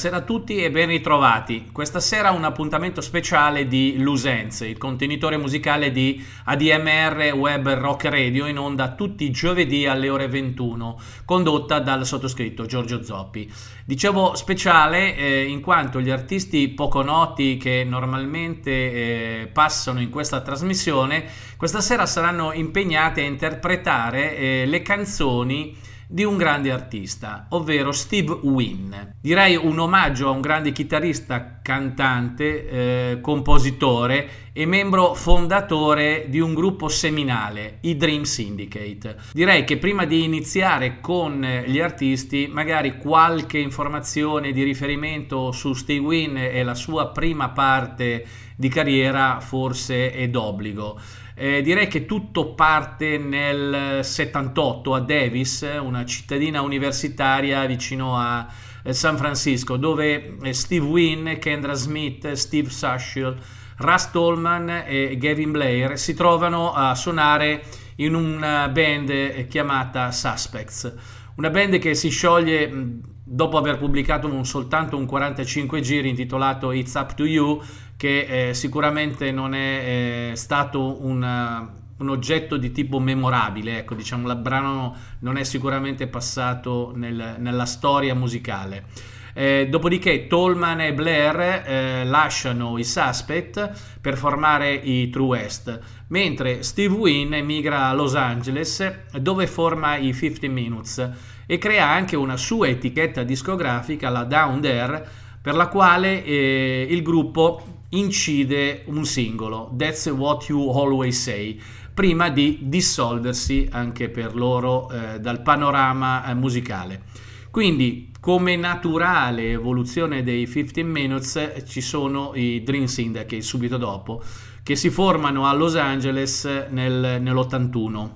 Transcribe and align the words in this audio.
Buonasera 0.00 0.24
a 0.24 0.26
tutti 0.26 0.64
e 0.64 0.70
ben 0.70 0.88
ritrovati. 0.88 1.68
Questa 1.70 2.00
sera 2.00 2.30
un 2.30 2.44
appuntamento 2.44 3.02
speciale 3.02 3.68
di 3.68 3.98
Lusenze, 3.98 4.66
il 4.66 4.78
contenitore 4.78 5.36
musicale 5.36 5.92
di 5.92 6.24
ADMR 6.44 7.34
Web 7.34 7.68
Rock 7.74 8.06
Radio 8.06 8.46
in 8.46 8.58
onda 8.58 8.92
tutti 8.92 9.24
i 9.24 9.30
giovedì 9.30 9.84
alle 9.84 10.08
ore 10.08 10.26
21, 10.26 10.98
condotta 11.26 11.80
dal 11.80 12.06
sottoscritto 12.06 12.64
Giorgio 12.64 13.02
Zoppi. 13.02 13.52
Dicevo 13.84 14.36
speciale 14.36 15.14
eh, 15.14 15.42
in 15.42 15.60
quanto 15.60 16.00
gli 16.00 16.08
artisti 16.08 16.68
poco 16.68 17.02
noti 17.02 17.58
che 17.58 17.84
normalmente 17.86 18.70
eh, 18.70 19.50
passano 19.52 20.00
in 20.00 20.08
questa 20.08 20.40
trasmissione 20.40 21.26
questa 21.58 21.82
sera 21.82 22.06
saranno 22.06 22.54
impegnati 22.54 23.20
a 23.20 23.24
interpretare 23.24 24.34
eh, 24.34 24.64
le 24.64 24.80
canzoni 24.80 25.76
di 26.12 26.24
un 26.24 26.36
grande 26.36 26.72
artista, 26.72 27.46
ovvero 27.50 27.92
Steve 27.92 28.32
Wynn. 28.42 28.92
Direi 29.20 29.54
un 29.54 29.78
omaggio 29.78 30.26
a 30.26 30.32
un 30.32 30.40
grande 30.40 30.72
chitarrista, 30.72 31.60
cantante, 31.62 32.68
eh, 32.68 33.20
compositore 33.20 34.48
e 34.52 34.66
membro 34.66 35.14
fondatore 35.14 36.26
di 36.28 36.40
un 36.40 36.52
gruppo 36.52 36.88
seminale, 36.88 37.78
i 37.82 37.96
Dream 37.96 38.22
Syndicate. 38.22 39.18
Direi 39.32 39.62
che 39.62 39.76
prima 39.76 40.04
di 40.04 40.24
iniziare 40.24 41.00
con 41.00 41.46
gli 41.64 41.78
artisti, 41.78 42.48
magari 42.50 42.98
qualche 42.98 43.58
informazione 43.58 44.50
di 44.50 44.64
riferimento 44.64 45.52
su 45.52 45.74
Steve 45.74 46.00
Wynn 46.00 46.36
e 46.36 46.60
la 46.64 46.74
sua 46.74 47.10
prima 47.10 47.50
parte 47.50 48.26
di 48.56 48.68
carriera 48.68 49.38
forse 49.38 50.10
è 50.10 50.28
d'obbligo. 50.28 50.98
Eh, 51.42 51.62
direi 51.62 51.86
che 51.86 52.04
tutto 52.04 52.52
parte 52.52 53.16
nel 53.16 54.04
78 54.04 54.94
a 54.94 55.00
Davis, 55.00 55.66
una 55.80 56.04
cittadina 56.04 56.60
universitaria 56.60 57.64
vicino 57.64 58.18
a 58.18 58.46
eh, 58.82 58.92
San 58.92 59.16
Francisco, 59.16 59.78
dove 59.78 60.36
eh, 60.42 60.52
Steve 60.52 60.84
Wynn, 60.84 61.38
Kendra 61.38 61.72
Smith, 61.72 62.30
Steve 62.32 62.68
Sashiel, 62.68 63.34
Russ 63.78 64.10
Tolman 64.10 64.82
e 64.86 65.16
Gavin 65.16 65.50
Blair 65.52 65.98
si 65.98 66.12
trovano 66.12 66.74
a 66.74 66.94
suonare 66.94 67.62
in 67.96 68.12
una 68.12 68.68
band 68.68 69.46
chiamata 69.46 70.12
Suspects. 70.12 70.94
Una 71.36 71.48
band 71.48 71.78
che 71.78 71.94
si 71.94 72.10
scioglie 72.10 72.68
mh, 72.68 73.00
dopo 73.24 73.56
aver 73.56 73.78
pubblicato 73.78 74.26
un, 74.26 74.44
soltanto 74.44 74.98
un 74.98 75.06
45 75.06 75.80
giri 75.80 76.10
intitolato 76.10 76.70
It's 76.70 76.92
Up 76.92 77.14
to 77.14 77.24
You, 77.24 77.62
che 78.00 78.48
eh, 78.48 78.54
sicuramente 78.54 79.30
non 79.30 79.52
è 79.52 80.30
eh, 80.30 80.32
stato 80.34 81.04
una, 81.04 81.70
un 81.98 82.08
oggetto 82.08 82.56
di 82.56 82.72
tipo 82.72 82.98
memorabile, 82.98 83.80
ecco, 83.80 83.94
diciamo, 83.94 84.26
il 84.26 84.38
brano 84.38 84.96
non 85.18 85.36
è 85.36 85.44
sicuramente 85.44 86.06
passato 86.06 86.94
nel, 86.94 87.36
nella 87.36 87.66
storia 87.66 88.14
musicale. 88.14 88.86
Eh, 89.34 89.66
dopodiché 89.68 90.26
Tolman 90.28 90.80
e 90.80 90.94
Blair 90.94 91.40
eh, 91.40 92.04
lasciano 92.06 92.78
i 92.78 92.84
Suspect 92.84 93.98
per 94.00 94.16
formare 94.16 94.72
i 94.72 95.10
True 95.10 95.26
West, 95.26 95.78
mentre 96.06 96.62
Steve 96.62 96.94
Wynn 96.94 97.34
emigra 97.34 97.88
a 97.88 97.92
Los 97.92 98.14
Angeles 98.14 99.10
dove 99.12 99.46
forma 99.46 99.98
i 99.98 100.14
50 100.14 100.48
Minutes 100.48 101.10
e 101.44 101.58
crea 101.58 101.86
anche 101.86 102.16
una 102.16 102.38
sua 102.38 102.68
etichetta 102.68 103.24
discografica, 103.24 104.08
la 104.08 104.24
Down 104.24 104.62
There, 104.62 105.06
per 105.42 105.54
la 105.54 105.68
quale 105.68 106.24
eh, 106.24 106.86
il 106.88 107.02
gruppo 107.02 107.79
incide 107.90 108.82
un 108.86 109.04
singolo, 109.04 109.74
That's 109.76 110.06
What 110.06 110.48
You 110.48 110.70
Always 110.70 111.20
Say, 111.20 111.60
prima 111.92 112.28
di 112.30 112.60
dissolversi 112.62 113.68
anche 113.70 114.08
per 114.08 114.34
loro 114.34 114.90
eh, 114.90 115.20
dal 115.20 115.42
panorama 115.42 116.24
eh, 116.24 116.34
musicale. 116.34 117.02
Quindi, 117.50 118.12
come 118.20 118.54
naturale 118.54 119.50
evoluzione 119.50 120.22
dei 120.22 120.48
15 120.48 120.82
Minutes, 120.84 121.64
ci 121.66 121.80
sono 121.80 122.32
i 122.34 122.62
Dream 122.62 122.84
Syndicate 122.84 123.42
subito 123.42 123.76
dopo, 123.76 124.22
che 124.62 124.76
si 124.76 124.90
formano 124.90 125.46
a 125.46 125.52
Los 125.52 125.74
Angeles 125.74 126.44
nel, 126.70 127.20
nell'81, 127.20 128.10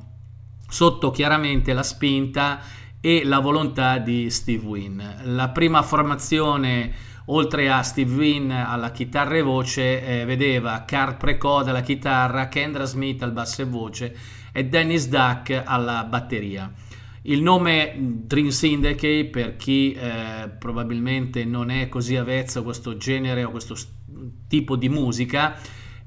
sotto 0.69 1.11
chiaramente 1.11 1.73
la 1.73 1.83
spinta 1.83 2.61
e 3.01 3.23
la 3.25 3.41
volontà 3.41 3.99
di 3.99 4.31
Steve 4.31 4.65
Wynn. 4.65 5.03
La 5.25 5.49
prima 5.51 5.83
formazione 5.83 6.93
oltre 7.27 7.71
a 7.71 7.83
Steve 7.83 8.15
Wynn 8.15 8.51
alla 8.51 8.91
chitarra 8.91 9.37
e 9.37 9.43
voce, 9.43 10.03
eh, 10.03 10.25
vedeva 10.25 10.85
Carl 10.85 11.17
Precod 11.17 11.69
alla 11.69 11.83
chitarra, 11.83 12.49
Kendra 12.49 12.85
Smith 12.85 13.23
al 13.23 13.33
basso 13.33 13.63
e 13.63 13.65
voce 13.65 14.17
e 14.53 14.65
Dennis 14.65 15.09
Duck 15.09 15.63
alla 15.65 16.05
batteria. 16.05 16.73
Il 17.23 17.41
nome 17.41 17.95
Dream 17.97 18.49
Syndicate, 18.49 19.25
per 19.27 19.57
chi 19.57 19.93
eh, 19.93 20.51
probabilmente 20.59 21.45
non 21.47 21.71
è 21.71 21.89
così 21.89 22.17
avvezzo 22.17 22.59
a 22.59 22.63
questo 22.63 22.99
genere 22.99 23.45
o 23.45 23.51
questo 23.51 23.75
tipo 24.47 24.77
di 24.77 24.91
musica, 24.91 25.59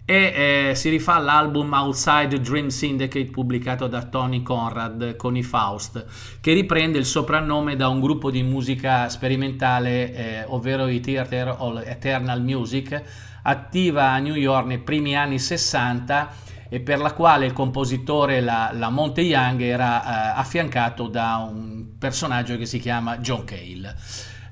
e 0.09 0.69
eh, 0.69 0.75
si 0.75 0.87
rifà 0.87 1.15
all'album 1.15 1.73
Outside 1.73 2.39
Dream 2.39 2.69
Syndicate 2.69 3.25
pubblicato 3.25 3.87
da 3.87 4.03
Tony 4.03 4.41
Conrad 4.41 5.17
con 5.17 5.35
i 5.35 5.43
Faust 5.43 6.05
che 6.39 6.53
riprende 6.53 6.97
il 6.97 7.05
soprannome 7.05 7.75
da 7.75 7.89
un 7.89 7.99
gruppo 7.99 8.31
di 8.31 8.41
musica 8.41 9.09
sperimentale 9.09 10.13
eh, 10.13 10.43
ovvero 10.47 10.87
i 10.87 11.01
Theater 11.01 11.53
of 11.57 11.83
Eternal 11.85 12.41
Music 12.41 13.03
attiva 13.41 14.11
a 14.11 14.19
New 14.19 14.35
York 14.35 14.67
nei 14.67 14.79
primi 14.79 15.17
anni 15.17 15.39
60 15.39 16.45
e 16.69 16.79
per 16.79 16.99
la 16.99 17.11
quale 17.11 17.45
il 17.45 17.51
compositore 17.51 18.39
la, 18.39 18.71
la 18.73 18.89
Monte 18.89 19.19
Young 19.19 19.59
era 19.61 20.03
eh, 20.35 20.39
affiancato 20.39 21.07
da 21.07 21.45
un 21.51 21.97
personaggio 21.99 22.55
che 22.55 22.65
si 22.65 22.79
chiama 22.79 23.17
John 23.17 23.43
Cale. 23.43 23.95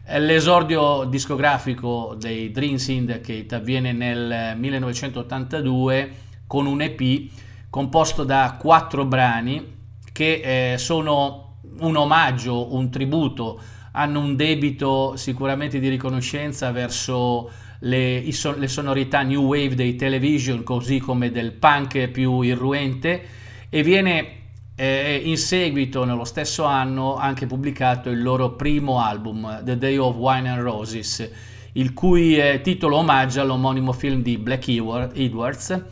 L'esordio 0.07 1.05
discografico 1.05 2.15
dei 2.19 2.51
Dream 2.51 2.75
Syndicate 2.75 3.55
avviene 3.55 3.91
nel 3.91 4.55
1982 4.55 6.11
con 6.45 6.67
un 6.67 6.79
EP 6.81 7.29
composto 7.71 8.23
da 8.23 8.55
quattro 8.59 9.03
brani 9.05 9.73
che 10.13 10.73
eh, 10.73 10.77
sono 10.77 11.57
un 11.79 11.95
omaggio, 11.95 12.75
un 12.75 12.91
tributo, 12.91 13.59
hanno 13.93 14.19
un 14.19 14.35
debito 14.35 15.15
sicuramente 15.15 15.79
di 15.79 15.89
riconoscenza 15.89 16.71
verso 16.71 17.49
le, 17.79 18.21
le 18.21 18.67
sonorità 18.67 19.23
new 19.23 19.41
wave 19.41 19.73
dei 19.73 19.95
television 19.95 20.61
così 20.61 20.99
come 20.99 21.31
del 21.31 21.51
punk 21.53 22.09
più 22.09 22.41
irruente 22.41 23.23
e 23.69 23.81
viene 23.81 24.44
e 24.75 25.21
in 25.23 25.37
seguito, 25.37 26.03
nello 26.03 26.25
stesso 26.25 26.65
anno, 26.65 27.15
anche 27.15 27.45
pubblicato 27.45 28.09
il 28.09 28.21
loro 28.21 28.51
primo 28.51 28.99
album, 28.99 29.63
The 29.63 29.77
Day 29.77 29.97
of 29.97 30.15
Wine 30.17 30.49
and 30.49 30.61
Roses, 30.61 31.29
il 31.73 31.93
cui 31.93 32.37
eh, 32.37 32.61
titolo 32.61 32.97
omaggia 32.97 33.41
all'omonimo 33.41 33.93
film 33.93 34.21
di 34.21 34.37
Black 34.37 34.67
Edwards 34.67 35.83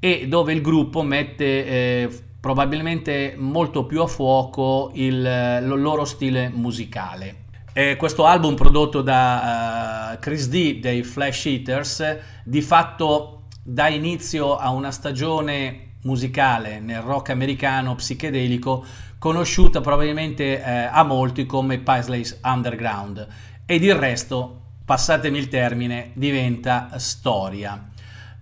e 0.00 0.28
dove 0.28 0.52
il 0.52 0.60
gruppo 0.60 1.02
mette 1.02 1.66
eh, 1.66 2.22
probabilmente 2.40 3.34
molto 3.36 3.84
più 3.84 4.02
a 4.02 4.06
fuoco 4.06 4.90
il, 4.94 5.14
il 5.14 5.66
loro 5.66 6.04
stile 6.04 6.48
musicale. 6.48 7.46
Eh, 7.72 7.96
questo 7.96 8.24
album 8.24 8.54
prodotto 8.54 9.02
da 9.02 10.12
uh, 10.14 10.18
Chris 10.18 10.48
D 10.48 10.80
dei 10.80 11.02
Flash 11.02 11.46
Eaters 11.46 12.18
di 12.44 12.60
fatto 12.60 13.42
dà 13.62 13.88
inizio 13.88 14.56
a 14.56 14.70
una 14.70 14.90
stagione 14.90 15.87
musicale 16.02 16.80
nel 16.80 17.00
rock 17.00 17.30
americano 17.30 17.94
psichedelico 17.94 18.84
conosciuta 19.18 19.80
probabilmente 19.80 20.62
eh, 20.62 20.88
a 20.90 21.02
molti 21.02 21.44
come 21.44 21.78
Paisley's 21.78 22.38
Underground 22.42 23.26
ed 23.66 23.82
il 23.82 23.94
resto, 23.94 24.62
passatemi 24.84 25.38
il 25.38 25.48
termine, 25.48 26.12
diventa 26.14 26.90
storia. 26.98 27.90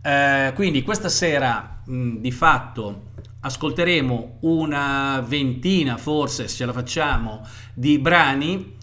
Eh, 0.03 0.53
quindi 0.55 0.83
questa 0.83 1.09
sera 1.09 1.81
mh, 1.85 2.19
di 2.19 2.31
fatto 2.31 3.11
ascolteremo 3.41 4.39
una 4.41 5.25
ventina, 5.27 5.97
forse 5.97 6.49
se 6.49 6.57
ce 6.57 6.67
la 6.67 6.73
facciamo, 6.73 7.45
di 7.75 7.99
brani 7.99 8.75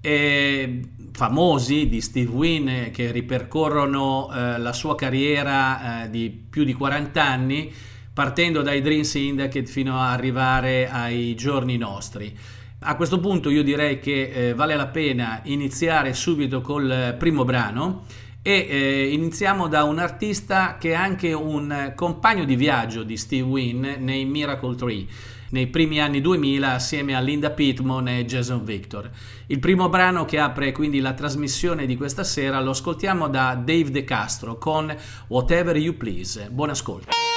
eh, 0.00 0.80
famosi 1.12 1.88
di 1.88 2.00
Steve 2.00 2.30
Wynn 2.30 2.90
che 2.90 3.10
ripercorrono 3.10 4.30
eh, 4.32 4.58
la 4.58 4.72
sua 4.72 4.94
carriera 4.94 6.04
eh, 6.04 6.10
di 6.10 6.30
più 6.30 6.64
di 6.64 6.72
40 6.72 7.22
anni 7.22 7.72
partendo 8.20 8.60
dai 8.60 8.82
Dream 8.82 9.00
Syndicate 9.00 9.64
fino 9.64 9.98
ad 9.98 10.12
arrivare 10.12 10.90
ai 10.90 11.34
giorni 11.36 11.78
nostri. 11.78 12.36
A 12.80 12.94
questo 12.94 13.18
punto 13.18 13.48
io 13.48 13.62
direi 13.62 13.98
che 13.98 14.28
eh, 14.28 14.52
vale 14.52 14.76
la 14.76 14.88
pena 14.88 15.40
iniziare 15.44 16.12
subito 16.12 16.60
col 16.60 17.14
primo 17.18 17.46
brano 17.46 18.04
e 18.42 18.66
eh, 18.68 19.12
iniziamo 19.14 19.68
da 19.68 19.84
un 19.84 19.98
artista 19.98 20.76
che 20.78 20.90
è 20.90 20.94
anche 20.94 21.32
un 21.32 21.94
compagno 21.96 22.44
di 22.44 22.56
viaggio 22.56 23.04
di 23.04 23.16
Steve 23.16 23.48
Wynn 23.48 23.86
nei 24.00 24.26
Miracle 24.26 24.74
Tree 24.74 25.06
nei 25.52 25.68
primi 25.68 25.98
anni 25.98 26.20
2000 26.20 26.74
assieme 26.74 27.16
a 27.16 27.20
Linda 27.20 27.50
Pittman 27.50 28.06
e 28.06 28.26
Jason 28.26 28.62
Victor. 28.64 29.10
Il 29.46 29.60
primo 29.60 29.88
brano 29.88 30.26
che 30.26 30.38
apre 30.38 30.72
quindi 30.72 31.00
la 31.00 31.14
trasmissione 31.14 31.86
di 31.86 31.96
questa 31.96 32.22
sera 32.22 32.60
lo 32.60 32.72
ascoltiamo 32.72 33.28
da 33.28 33.54
Dave 33.54 33.90
De 33.90 34.04
Castro 34.04 34.58
con 34.58 34.94
Whatever 35.28 35.74
You 35.78 35.96
Please. 35.96 36.50
Buon 36.50 36.68
ascolto. 36.68 37.29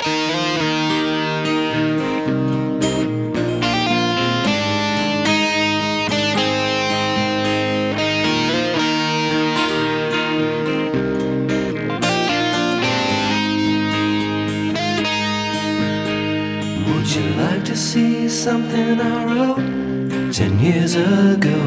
To 17.73 17.79
see 17.79 18.29
something 18.29 18.99
I 18.99 19.23
wrote 19.25 20.33
ten 20.33 20.59
years 20.59 20.95
ago. 20.95 21.59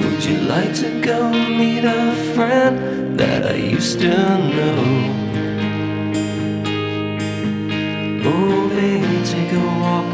Would 0.00 0.24
you 0.24 0.38
like 0.42 0.74
to 0.74 1.00
go 1.00 1.30
meet 1.30 1.84
a 1.84 2.14
friend 2.34 2.99
that 3.20 3.46
I 3.46 3.56
used 3.56 4.00
to 4.00 4.08
know? 4.08 4.80
Oh, 8.24 8.68
baby, 8.70 9.14
take 9.32 9.52
a 9.52 9.66
walk 9.82 10.10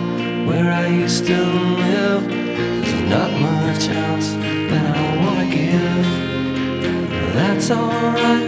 where 0.49 0.73
I 0.73 0.89
used 0.89 1.25
to 1.27 1.39
live. 1.85 2.25
There's 2.27 3.09
not 3.09 3.31
much 3.49 3.89
else 4.07 4.31
that 4.71 4.85
I 4.97 5.03
wanna 5.23 5.47
give. 5.59 6.07
That's 7.37 7.71
alright, 7.71 8.46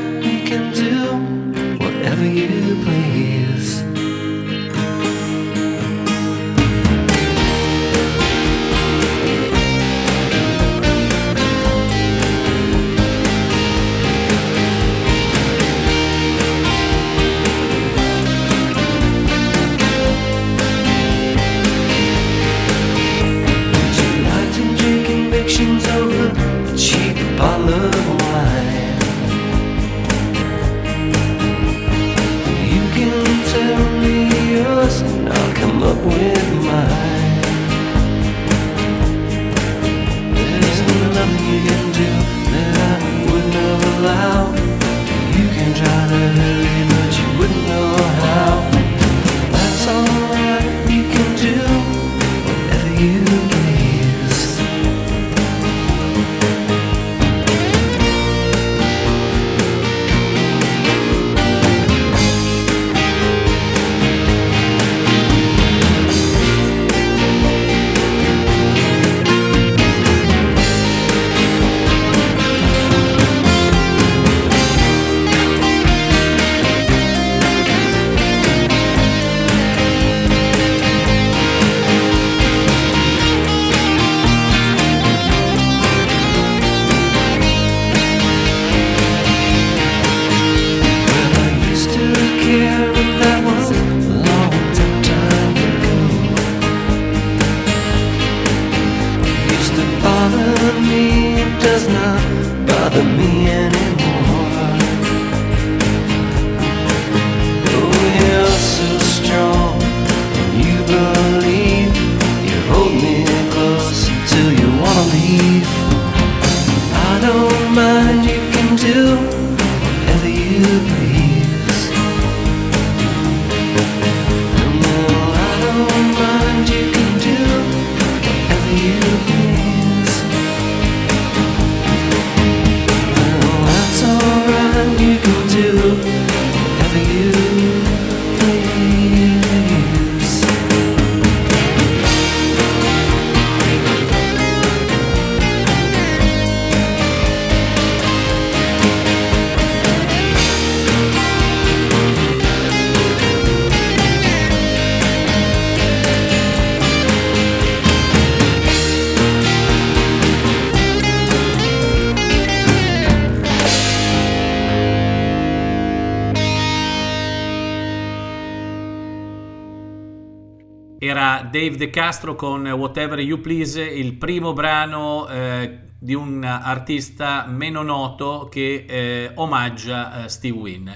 Dave 171.58 171.76
De 171.76 171.90
Castro 171.90 172.36
con 172.36 172.64
Whatever 172.68 173.18
You 173.18 173.40
Please, 173.40 173.82
il 173.82 174.14
primo 174.14 174.52
brano 174.52 175.26
eh, 175.26 175.80
di 175.98 176.14
un 176.14 176.44
artista 176.44 177.46
meno 177.48 177.82
noto 177.82 178.46
che 178.48 178.84
eh, 178.88 179.32
omaggia 179.34 180.22
eh, 180.22 180.28
Steve 180.28 180.56
Wynn 180.56 180.88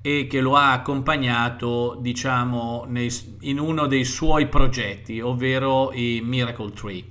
e 0.00 0.26
che 0.26 0.40
lo 0.40 0.56
ha 0.56 0.72
accompagnato, 0.72 1.98
diciamo, 2.00 2.86
nei- 2.88 3.12
in 3.40 3.58
uno 3.58 3.86
dei 3.86 4.04
suoi 4.04 4.46
progetti, 4.46 5.20
ovvero 5.20 5.92
i 5.92 6.22
Miracle 6.24 6.72
Tree. 6.72 7.04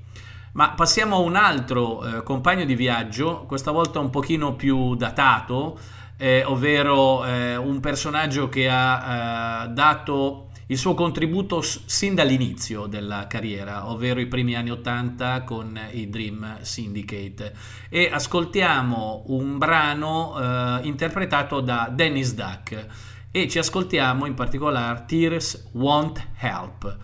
Ma 0.53 0.72
passiamo 0.72 1.17
a 1.17 1.19
un 1.19 1.36
altro 1.36 2.03
eh, 2.03 2.24
compagno 2.24 2.65
di 2.65 2.74
viaggio, 2.74 3.46
questa 3.48 3.69
volta 3.69 4.00
un 4.00 4.10
pochino 4.10 4.55
più 4.55 4.96
datato, 4.96 5.77
eh, 6.17 6.43
ovvero 6.43 7.24
eh, 7.24 7.55
un 7.55 7.79
personaggio 7.81 8.50
che 8.50 8.67
ha 8.67 9.69
dato 9.72 10.49
il 10.71 10.77
suo 10.77 10.93
contributo 10.93 11.61
sin 11.61 12.13
dall'inizio 12.13 12.85
della 12.85 13.25
carriera, 13.25 13.89
ovvero 13.89 14.19
i 14.19 14.27
primi 14.27 14.55
anni 14.55 14.69
80 14.69 15.43
con 15.43 15.79
i 15.91 16.09
Dream 16.09 16.61
Syndicate. 16.61 17.53
E 17.89 18.09
ascoltiamo 18.11 19.23
un 19.27 19.57
brano 19.57 20.38
eh, 20.38 20.88
interpretato 20.88 21.59
da 21.61 21.89
Dennis 21.91 22.35
Duck 22.35 22.88
e 23.31 23.47
ci 23.47 23.57
ascoltiamo 23.57 24.27
in 24.27 24.35
particolare 24.35 25.05
Tears 25.07 25.69
Won't 25.71 26.23
Help. 26.38 26.97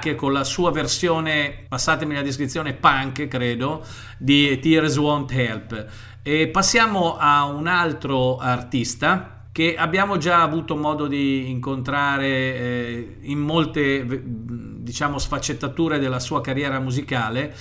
Duck 0.00 0.14
con 0.14 0.32
la 0.32 0.44
sua 0.44 0.72
versione, 0.72 1.66
passatemi 1.68 2.14
la 2.14 2.22
descrizione, 2.22 2.72
punk 2.72 3.28
credo, 3.28 3.84
di 4.18 4.58
Tears 4.58 4.96
Won't 4.96 5.30
Help. 5.30 5.86
E 6.22 6.48
passiamo 6.48 7.16
a 7.18 7.44
un 7.44 7.66
altro 7.66 8.38
artista 8.38 9.44
che 9.52 9.76
abbiamo 9.76 10.16
già 10.16 10.42
avuto 10.42 10.76
modo 10.76 11.06
di 11.06 11.50
incontrare 11.50 12.26
eh, 12.26 13.16
in 13.22 13.40
molte 13.40 14.22
diciamo 14.24 15.18
sfaccettature 15.18 15.98
della 15.98 16.20
sua 16.20 16.40
carriera 16.40 16.78
musicale 16.78 17.54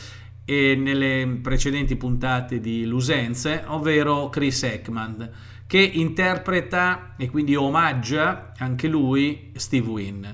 e 0.45 0.75
nelle 0.75 1.39
precedenti 1.41 1.95
puntate 1.95 2.59
di 2.59 2.85
Lusenze, 2.85 3.63
ovvero 3.67 4.29
Chris 4.29 4.63
Ekman, 4.63 5.29
che 5.67 5.79
interpreta 5.79 7.15
e 7.17 7.29
quindi 7.29 7.55
omaggia 7.55 8.53
anche 8.57 8.87
lui 8.87 9.51
Steve 9.55 9.87
Wynn. 9.87 10.25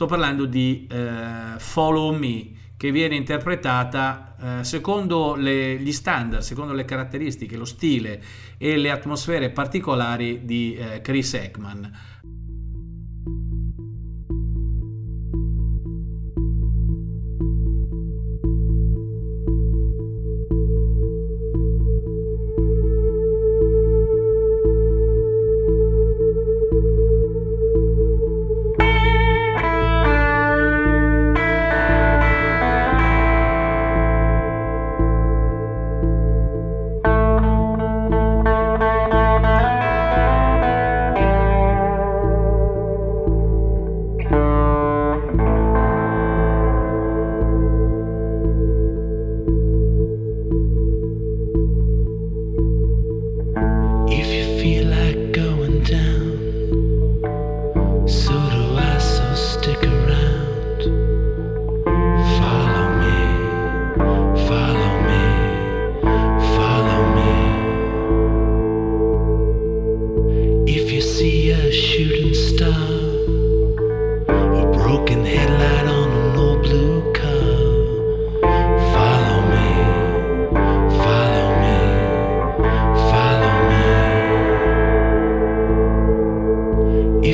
Sto 0.00 0.08
parlando 0.08 0.46
di 0.46 0.86
eh, 0.90 1.58
Follow 1.58 2.16
Me, 2.16 2.52
che 2.78 2.90
viene 2.90 3.16
interpretata 3.16 4.34
eh, 4.60 4.64
secondo 4.64 5.34
le, 5.34 5.76
gli 5.76 5.92
standard, 5.92 6.40
secondo 6.40 6.72
le 6.72 6.86
caratteristiche, 6.86 7.54
lo 7.54 7.66
stile 7.66 8.22
e 8.56 8.78
le 8.78 8.90
atmosfere 8.90 9.50
particolari 9.50 10.46
di 10.46 10.74
eh, 10.74 11.02
Chris 11.02 11.34
Ekman. 11.34 11.92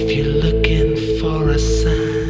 If 0.09 0.13
you're 0.13 0.27
looking 0.27 1.19
for 1.19 1.49
a 1.49 1.59
sign. 1.59 2.26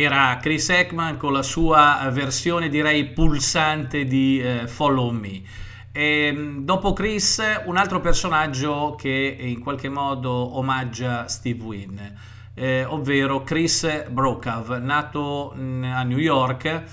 Era 0.00 0.38
Chris 0.40 0.68
Ekman 0.68 1.16
con 1.16 1.32
la 1.32 1.42
sua 1.42 2.08
versione 2.12 2.68
direi 2.68 3.06
pulsante 3.06 4.04
di 4.04 4.40
eh, 4.40 4.68
Follow 4.68 5.10
Me. 5.10 5.42
E, 5.90 6.32
mm, 6.32 6.64
dopo 6.64 6.92
Chris, 6.92 7.42
un 7.64 7.76
altro 7.76 7.98
personaggio 7.98 8.94
che 8.96 9.36
in 9.40 9.58
qualche 9.58 9.88
modo 9.88 10.30
omaggia 10.30 11.26
Steve 11.26 11.64
Wynn, 11.64 11.98
eh, 12.54 12.84
ovvero 12.84 13.42
Chris 13.42 14.06
Brokaw, 14.08 14.78
nato 14.80 15.52
mm, 15.56 15.82
a 15.82 16.04
New 16.04 16.18
York, 16.18 16.84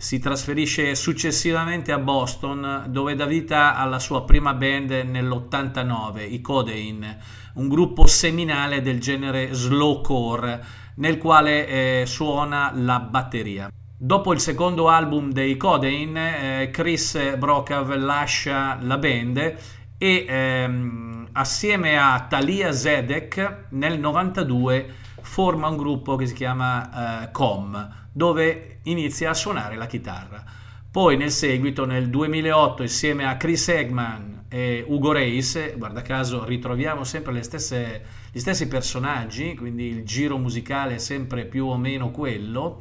si 0.00 0.18
trasferisce 0.18 0.94
successivamente 0.94 1.92
a 1.92 1.98
Boston 1.98 2.84
dove 2.88 3.14
dà 3.14 3.26
vita 3.26 3.76
alla 3.76 3.98
sua 3.98 4.24
prima 4.24 4.54
band 4.54 4.90
nell'89, 4.90 6.32
i 6.32 6.40
Codeine, 6.40 7.18
un 7.56 7.68
gruppo 7.68 8.06
seminale 8.06 8.80
del 8.80 8.98
genere 8.98 9.52
slowcore 9.52 10.64
nel 10.94 11.18
quale 11.18 11.66
eh, 11.66 12.06
suona 12.06 12.72
la 12.74 12.98
batteria. 12.98 13.70
Dopo 13.94 14.32
il 14.32 14.40
secondo 14.40 14.88
album 14.88 15.32
dei 15.32 15.58
Codeine, 15.58 16.62
eh, 16.62 16.70
Chris 16.70 17.36
Brokaw 17.36 17.86
lascia 17.98 18.78
la 18.80 18.96
band 18.96 19.54
e 19.98 20.24
ehm, 20.26 21.28
assieme 21.32 21.98
a 21.98 22.24
Talia 22.26 22.72
Zedek 22.72 23.66
nel 23.72 23.98
92 23.98 24.94
forma 25.22 25.68
un 25.68 25.76
gruppo 25.76 26.16
che 26.16 26.26
si 26.26 26.34
chiama 26.34 27.24
eh, 27.24 27.30
Com, 27.30 27.88
dove 28.12 28.80
inizia 28.84 29.30
a 29.30 29.34
suonare 29.34 29.76
la 29.76 29.86
chitarra. 29.86 30.44
Poi 30.90 31.16
nel 31.16 31.30
seguito, 31.30 31.84
nel 31.84 32.10
2008, 32.10 32.82
insieme 32.82 33.24
a 33.24 33.36
Chris 33.36 33.68
Eggman 33.68 34.46
e 34.48 34.84
Ugo 34.88 35.12
Reis, 35.12 35.76
guarda 35.76 36.02
caso 36.02 36.44
ritroviamo 36.44 37.04
sempre 37.04 37.40
stesse, 37.44 38.02
gli 38.32 38.40
stessi 38.40 38.66
personaggi, 38.66 39.54
quindi 39.54 39.86
il 39.86 40.04
giro 40.04 40.36
musicale 40.36 40.96
è 40.96 40.98
sempre 40.98 41.44
più 41.44 41.66
o 41.66 41.76
meno 41.76 42.10
quello, 42.10 42.80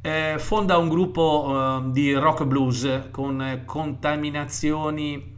eh, 0.00 0.36
fonda 0.38 0.78
un 0.78 0.88
gruppo 0.88 1.82
eh, 1.84 1.90
di 1.90 2.14
rock 2.14 2.44
blues 2.44 3.08
con 3.10 3.62
contaminazioni 3.64 5.36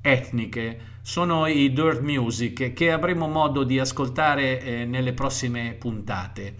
etniche. 0.00 0.80
Sono 1.08 1.46
i 1.46 1.72
Dirt 1.72 2.02
Music 2.02 2.74
che 2.74 2.92
avremo 2.92 3.28
modo 3.28 3.64
di 3.64 3.78
ascoltare 3.78 4.60
eh, 4.60 4.84
nelle 4.84 5.14
prossime 5.14 5.72
puntate. 5.72 6.54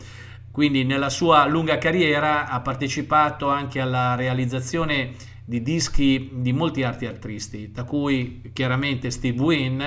Quindi 0.50 0.84
nella 0.84 1.10
sua 1.10 1.44
lunga 1.44 1.76
carriera 1.76 2.48
ha 2.48 2.58
partecipato 2.60 3.50
anche 3.50 3.78
alla 3.78 4.14
realizzazione 4.14 5.10
di 5.44 5.60
dischi 5.60 6.30
di 6.32 6.54
molti 6.54 6.82
altri 6.82 7.04
artisti, 7.04 7.72
tra 7.72 7.84
cui 7.84 8.50
chiaramente 8.54 9.10
Steve 9.10 9.38
Wynn, 9.38 9.82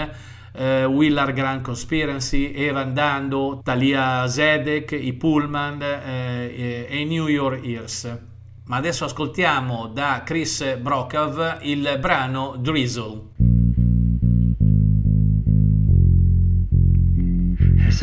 eh, 0.54 0.86
Willard 0.86 1.34
Grand 1.34 1.62
Conspiracy, 1.64 2.54
Evan 2.54 2.94
Dando, 2.94 3.62
Talia 3.64 4.28
Zedek, 4.28 4.92
i 4.92 5.14
Pullman 5.14 5.82
eh, 5.82 6.86
e 6.88 7.00
i 7.00 7.06
New 7.06 7.26
York 7.26 7.66
Ears. 7.66 8.20
Ma 8.66 8.78
adesso 8.78 9.06
ascoltiamo 9.06 9.88
da 9.88 10.22
Chris 10.24 10.78
Brokaw 10.78 11.58
il 11.62 11.98
brano 12.00 12.56
Drizzle. 12.58 13.31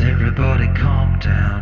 Everybody 0.01 0.67
calm 0.75 1.19
down? 1.19 1.61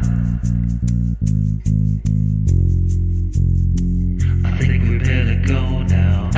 I 4.46 4.58
think 4.60 4.84
we 4.84 5.00
better 5.00 5.42
go 5.44 5.82
now. 5.82 6.30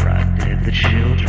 Frightened 0.00 0.64
the 0.64 0.72
children. 0.72 1.25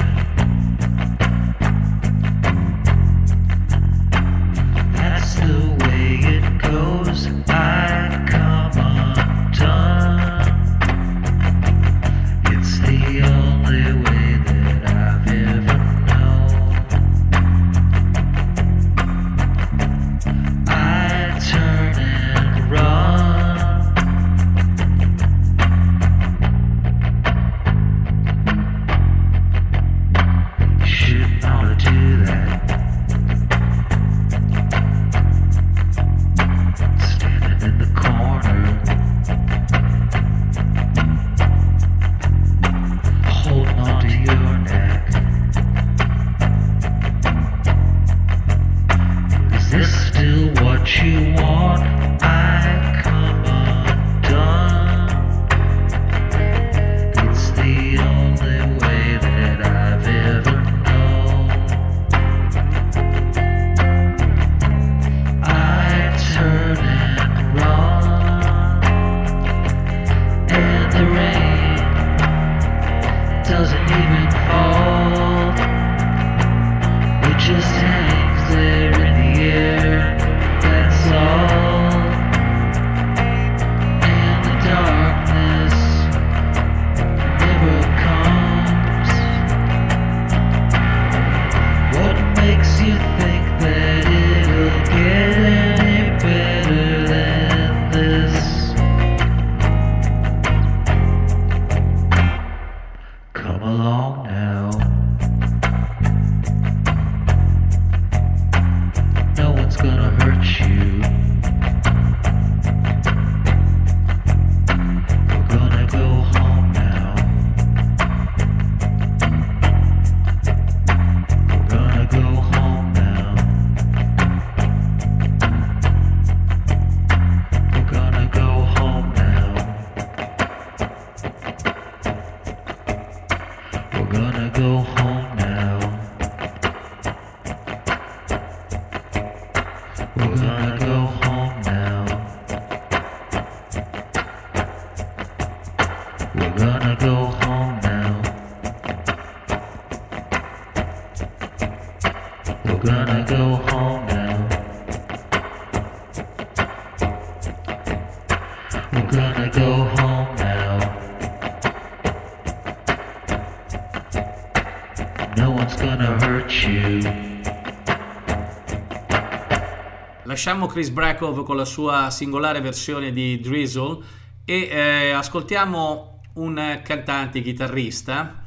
Lasciamo 170.37 170.67
Chris 170.67 170.91
Brackov 170.91 171.43
con 171.43 171.55
la 171.55 171.65
sua 171.65 172.11
singolare 172.11 172.61
versione 172.61 173.11
di 173.11 173.39
Drizzle 173.39 173.97
e 174.45 174.67
eh, 174.71 175.09
ascoltiamo 175.09 176.21
un 176.33 176.79
cantante 176.83 177.41
chitarrista 177.41 178.43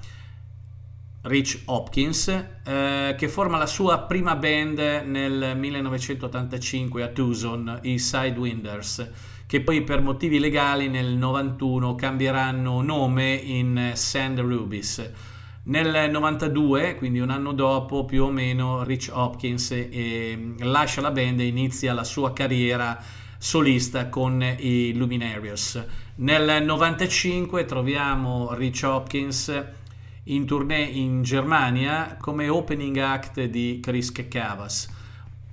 Rich 1.23 1.63
Hopkins, 1.65 2.29
eh, 2.29 3.17
che 3.19 3.29
forma 3.29 3.59
la 3.59 3.67
sua 3.67 4.03
prima 4.03 4.37
band 4.37 4.79
nel 4.79 5.57
1985 5.57 7.03
a 7.03 7.09
Tucson, 7.09 7.81
i 7.83 7.99
Sidewinders, 7.99 9.11
che 9.47 9.61
poi 9.61 9.83
per 9.83 10.01
motivi 10.01 10.39
legali 10.39 10.89
nel 10.89 11.09
91 11.17 11.97
cambieranno 11.97 12.83
nome 12.83 13.33
in 13.33 13.91
Sand 13.95 14.39
Rubies. 14.39 15.11
Nel 15.63 16.11
92, 16.11 16.95
quindi 16.97 17.21
un 17.21 17.29
anno 17.29 17.53
dopo 17.53 18.07
più 18.07 18.25
o 18.25 18.31
meno, 18.31 18.83
Rich 18.83 19.11
Hopkins 19.13 19.71
eh, 19.73 20.55
lascia 20.61 21.03
la 21.03 21.11
band 21.11 21.41
e 21.41 21.47
inizia 21.47 21.93
la 21.93 22.03
sua 22.03 22.33
carriera 22.33 22.99
solista 23.37 24.09
con 24.09 24.43
i 24.43 24.95
Luminarius. 24.95 25.85
Nel 26.17 26.65
95 26.65 27.67
troviamo 27.67 28.55
Rich 28.55 28.83
Hopkins 28.85 29.65
in 30.25 30.47
tournée 30.47 30.83
in 30.83 31.23
Germania 31.23 32.17
come 32.19 32.49
opening 32.49 32.97
act 32.97 33.45
di 33.45 33.81
Chris 33.83 34.13
Cavas, 34.29 34.89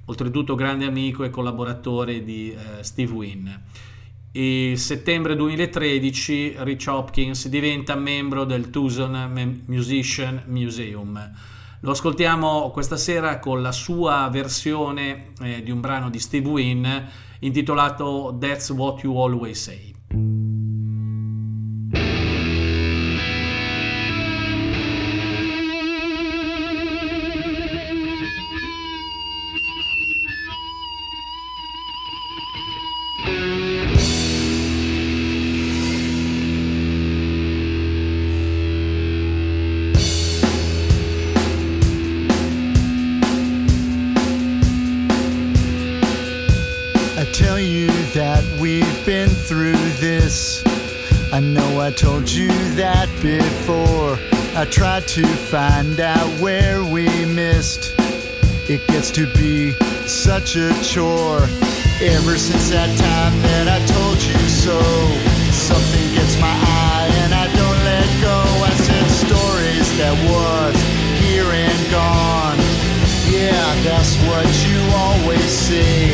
oltretutto 0.05 0.55
grande 0.55 0.85
amico 0.85 1.25
e 1.25 1.29
collaboratore 1.29 2.23
di 2.23 2.55
uh, 2.55 2.81
Steve 2.81 3.11
Wynn. 3.11 3.49
Il 4.39 4.77
settembre 4.77 5.35
2013 5.35 6.57
Rich 6.59 6.85
Hopkins 6.89 7.47
diventa 7.47 7.95
membro 7.95 8.43
del 8.43 8.69
Tucson 8.69 9.63
Musician 9.65 10.43
Museum. 10.45 11.31
Lo 11.79 11.89
ascoltiamo 11.89 12.69
questa 12.69 12.97
sera 12.97 13.39
con 13.39 13.63
la 13.63 13.71
sua 13.71 14.29
versione 14.31 15.33
eh, 15.41 15.63
di 15.63 15.71
un 15.71 15.79
brano 15.79 16.11
di 16.11 16.19
Steve 16.19 16.47
Wynn 16.47 16.85
intitolato 17.39 18.37
That's 18.39 18.69
What 18.69 19.01
You 19.01 19.19
Always 19.19 19.59
Say. 19.59 19.96
Tried 54.69 55.07
to 55.07 55.25
find 55.25 55.99
out 55.99 56.27
where 56.39 56.83
we 56.83 57.07
missed. 57.25 57.93
It 58.69 58.85
gets 58.87 59.11
to 59.11 59.25
be 59.33 59.71
such 60.07 60.55
a 60.55 60.73
chore. 60.83 61.43
Ever 62.01 62.37
since 62.37 62.69
that 62.69 62.91
time 62.97 63.33
that 63.43 63.67
I 63.67 63.79
told 63.85 64.17
you 64.21 64.37
so, 64.49 64.79
something 65.51 66.07
gets 66.13 66.39
my 66.39 66.51
eye 66.51 67.09
and 67.23 67.33
I 67.33 67.45
don't 67.55 67.81
let 67.85 68.07
go. 68.21 68.37
I 68.63 68.71
said 68.85 69.07
stories 69.25 69.87
that 69.97 70.15
was 70.29 70.75
here 71.23 71.49
and 71.49 71.79
gone. 71.91 72.59
Yeah, 73.31 73.67
that's 73.83 74.15
what 74.27 74.47
you 74.67 74.79
always 74.95 75.49
say. 75.49 76.06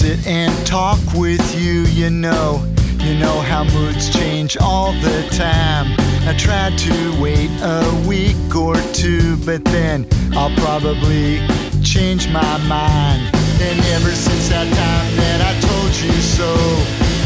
Sit 0.00 0.26
and 0.26 0.50
talk 0.66 0.98
with 1.12 1.44
you, 1.60 1.82
you 1.92 2.08
know. 2.08 2.64
You 3.00 3.18
know 3.18 3.38
how 3.42 3.64
moods 3.64 4.08
change 4.08 4.56
all 4.56 4.92
the 4.92 5.28
time. 5.30 5.92
I 6.26 6.32
tried 6.38 6.78
to 6.78 7.20
wait 7.20 7.50
a 7.60 7.84
week 8.08 8.56
or 8.56 8.76
two, 8.94 9.36
but 9.44 9.62
then 9.66 10.08
I'll 10.32 10.56
probably 10.64 11.44
change 11.84 12.32
my 12.32 12.56
mind. 12.64 13.28
And 13.60 13.78
ever 13.92 14.12
since 14.16 14.48
that 14.48 14.68
time 14.72 15.10
that 15.20 15.40
I 15.44 15.52
told 15.68 15.92
you 16.00 16.16
so, 16.38 16.48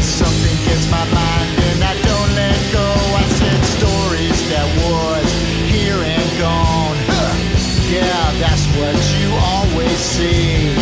something 0.03 0.57
gets 0.67 0.91
my 0.91 1.05
mind 1.15 1.55
and 1.71 1.79
I 1.79 1.95
don't 2.03 2.31
let 2.35 2.59
go. 2.75 2.87
I 3.15 3.23
said 3.39 3.61
stories 3.79 4.39
that 4.51 4.67
was 4.83 5.27
here 5.71 5.95
and 5.95 6.27
gone. 6.43 6.97
Yeah, 7.87 8.35
that's 8.43 8.67
what 8.75 8.99
you 9.15 9.31
always 9.55 9.97
see. 9.97 10.74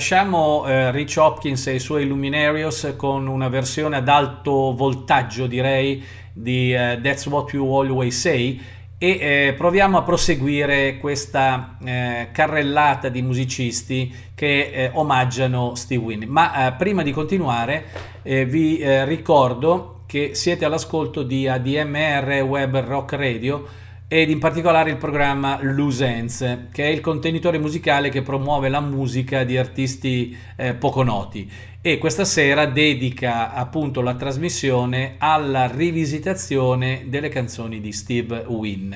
Lasciamo 0.00 0.64
eh, 0.66 0.90
Rich 0.92 1.18
Hopkins 1.18 1.66
e 1.66 1.74
i 1.74 1.78
suoi 1.78 2.06
Luminarios 2.06 2.94
con 2.96 3.26
una 3.26 3.50
versione 3.50 3.96
ad 3.96 4.08
alto 4.08 4.74
voltaggio, 4.74 5.46
direi, 5.46 6.02
di 6.32 6.72
eh, 6.72 6.98
That's 7.02 7.26
What 7.26 7.52
You 7.52 7.70
Always 7.70 8.18
Say 8.18 8.58
e 8.96 9.08
eh, 9.10 9.54
proviamo 9.58 9.98
a 9.98 10.02
proseguire 10.02 10.96
questa 10.96 11.76
eh, 11.84 12.28
carrellata 12.32 13.10
di 13.10 13.20
musicisti 13.20 14.10
che 14.34 14.70
eh, 14.72 14.90
omaggiano 14.94 15.74
Steve 15.74 16.02
Winnie. 16.02 16.26
Ma 16.26 16.68
eh, 16.68 16.72
prima 16.78 17.02
di 17.02 17.12
continuare 17.12 17.84
vi 18.22 18.82
ricordo 19.04 20.04
che 20.06 20.34
siete 20.34 20.64
all'ascolto 20.64 21.22
di 21.22 21.46
ADMR 21.46 22.42
Web 22.46 22.78
Rock 22.80 23.12
Radio 23.12 23.66
ed 24.12 24.28
in 24.28 24.40
particolare 24.40 24.90
il 24.90 24.96
programma 24.96 25.60
Lusense, 25.62 26.66
che 26.72 26.82
è 26.82 26.88
il 26.88 27.00
contenitore 27.00 27.60
musicale 27.60 28.08
che 28.08 28.22
promuove 28.22 28.68
la 28.68 28.80
musica 28.80 29.44
di 29.44 29.56
artisti 29.56 30.36
eh, 30.56 30.74
poco 30.74 31.04
noti 31.04 31.48
e 31.80 31.96
questa 31.98 32.24
sera 32.24 32.66
dedica 32.66 33.54
appunto 33.54 34.00
la 34.00 34.16
trasmissione 34.16 35.14
alla 35.18 35.66
rivisitazione 35.68 37.04
delle 37.06 37.28
canzoni 37.28 37.80
di 37.80 37.92
Steve 37.92 38.44
Wynn. 38.48 38.92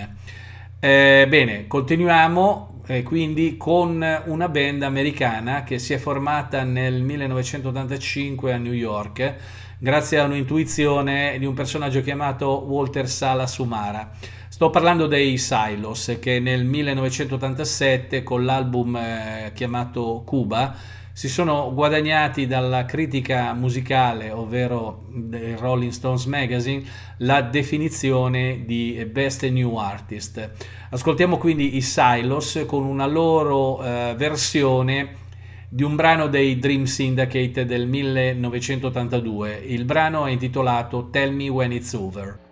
Eh, 0.81 1.27
bene, 1.29 1.69
continuiamo 1.69 2.83
eh, 2.89 3.05
quindi 3.05 3.57
con 3.57 4.05
una 4.25 4.49
band 4.49 4.83
americana 4.83 5.63
che 5.63 5.79
si 5.79 5.93
è 5.93 5.99
formata 5.99 6.65
nel 6.65 7.01
1985 7.03 8.53
a 8.53 8.57
New 8.57 8.73
York 8.73 9.37
grazie 9.79 10.19
a 10.19 10.25
un'intuizione 10.25 11.37
di 11.39 11.45
un 11.45 11.53
personaggio 11.53 12.01
chiamato 12.01 12.65
Walter 12.67 13.09
Sala 13.09 13.47
Sumara. 13.47 14.11
Sto 14.55 14.71
parlando 14.71 15.09
dei 15.09 15.37
Silos 15.37 16.17
che 16.21 16.39
nel 16.39 16.65
1987 16.65 18.23
con 18.23 18.45
l'album 18.45 18.95
eh, 18.95 19.51
chiamato 19.53 20.23
Cuba 20.25 20.77
si 21.13 21.29
sono 21.29 21.75
guadagnati 21.75 22.47
dalla 22.47 22.85
critica 22.85 23.53
musicale, 23.53 24.31
ovvero 24.31 25.07
del 25.11 25.57
Rolling 25.57 25.91
Stones 25.91 26.27
Magazine, 26.27 26.85
la 27.17 27.43
definizione 27.43 28.63
di 28.65 29.05
Best 29.11 29.43
New 29.49 29.75
Artist. 29.75 30.53
Ascoltiamo 30.91 31.37
quindi 31.37 31.75
i 31.75 31.81
Silos 31.81 32.63
con 32.65 32.85
una 32.85 33.07
loro 33.07 33.83
eh, 33.83 34.15
versione 34.17 35.17
di 35.69 35.83
un 35.83 35.97
brano 35.97 36.29
dei 36.29 36.61
Dream 36.61 36.85
Syndicate 36.85 37.65
del 37.65 37.89
1982. 37.89 39.65
Il 39.67 39.85
brano 39.85 40.27
è 40.27 40.31
intitolato 40.31 41.09
Tell 41.11 41.35
Me 41.35 41.49
When 41.49 41.73
It's 41.73 41.93
Over. 41.93 42.44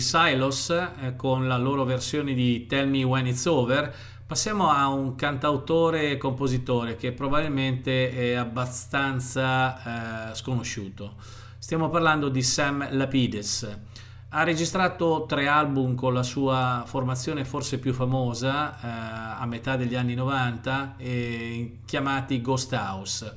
Silos, 0.00 0.70
eh, 0.70 1.16
con 1.16 1.46
la 1.46 1.56
loro 1.56 1.84
versione 1.84 2.34
di 2.34 2.66
Tell 2.66 2.88
Me 2.88 3.02
When 3.02 3.26
It's 3.26 3.44
Over, 3.46 3.94
passiamo 4.26 4.70
a 4.70 4.88
un 4.88 5.14
cantautore 5.14 6.10
e 6.10 6.16
compositore 6.16 6.96
che 6.96 7.12
probabilmente 7.12 8.10
è 8.10 8.34
abbastanza 8.34 10.30
eh, 10.30 10.34
sconosciuto. 10.34 11.14
Stiamo 11.58 11.88
parlando 11.88 12.28
di 12.28 12.42
Sam 12.42 12.88
Lapidus. 12.90 13.68
Ha 14.30 14.42
registrato 14.42 15.26
tre 15.28 15.46
album 15.46 15.94
con 15.94 16.12
la 16.12 16.22
sua 16.22 16.82
formazione 16.86 17.44
forse 17.44 17.78
più 17.78 17.92
famosa 17.92 18.74
eh, 18.74 19.40
a 19.40 19.46
metà 19.46 19.76
degli 19.76 19.94
anni 19.94 20.14
90, 20.14 20.94
eh, 20.96 21.78
chiamati 21.84 22.40
Ghost 22.40 22.72
House. 22.72 23.36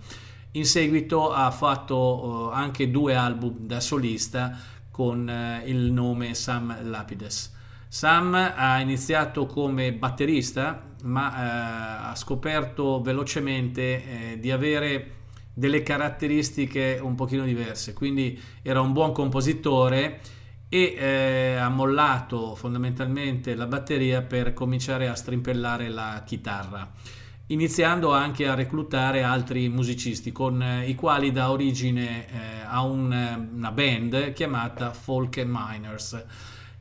In 0.52 0.66
seguito 0.66 1.32
ha 1.32 1.52
fatto 1.52 2.52
eh, 2.52 2.56
anche 2.56 2.90
due 2.90 3.14
album 3.14 3.58
da 3.60 3.80
solista 3.80 4.58
con 4.98 5.30
eh, 5.30 5.62
il 5.68 5.92
nome 5.92 6.34
Sam 6.34 6.76
Lapides. 6.90 7.54
Sam 7.88 8.34
ha 8.34 8.80
iniziato 8.80 9.46
come 9.46 9.94
batterista, 9.94 10.88
ma 11.04 11.30
eh, 11.30 12.10
ha 12.10 12.16
scoperto 12.16 13.00
velocemente 13.00 14.32
eh, 14.32 14.40
di 14.40 14.50
avere 14.50 15.12
delle 15.54 15.84
caratteristiche 15.84 16.98
un 17.00 17.14
pochino 17.14 17.44
diverse, 17.44 17.94
quindi 17.94 18.42
era 18.64 18.82
un 18.82 18.92
buon 18.92 19.12
compositore 19.12 20.20
e 20.68 20.96
eh, 20.98 21.56
ha 21.58 21.70
mollato 21.70 22.56
fondamentalmente 22.56 23.54
la 23.54 23.68
batteria 23.68 24.24
per 24.24 24.54
cominciare 24.54 25.08
a 25.08 25.14
strimpellare 25.14 25.90
la 25.90 26.24
chitarra 26.26 26.92
iniziando 27.48 28.12
anche 28.12 28.48
a 28.48 28.56
reclutare 28.56 29.24
altri 29.24 29.70
musicisti 29.70 30.32
con 30.32 30.62
eh, 30.62 30.90
i 30.90 30.96
quali 30.96 31.32
dà 31.32 31.50
origine 31.52 32.28
eh, 32.28 32.38
a 32.66 32.82
un, 32.82 33.12
eh, 33.14 33.50
una 33.56 33.72
band 33.72 34.34
chiamata 34.34 34.92
Folk 34.92 35.44
Miners, 35.48 36.26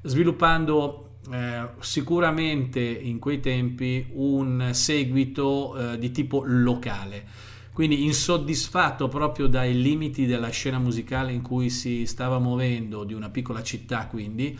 sviluppando 0.02 1.18
eh, 1.30 1.68
sicuramente 1.80 2.80
in 2.80 3.18
quei 3.20 3.38
tempi 3.38 4.06
un 4.14 4.70
seguito 4.72 5.92
eh, 5.92 5.98
di 5.98 6.10
tipo 6.10 6.42
locale. 6.44 7.54
Quindi 7.72 8.04
insoddisfatto 8.04 9.06
proprio 9.06 9.48
dai 9.48 9.80
limiti 9.80 10.24
della 10.24 10.48
scena 10.48 10.78
musicale 10.78 11.32
in 11.32 11.42
cui 11.42 11.68
si 11.68 12.06
stava 12.06 12.38
muovendo, 12.38 13.04
di 13.04 13.12
una 13.12 13.28
piccola 13.28 13.62
città 13.62 14.06
quindi, 14.06 14.58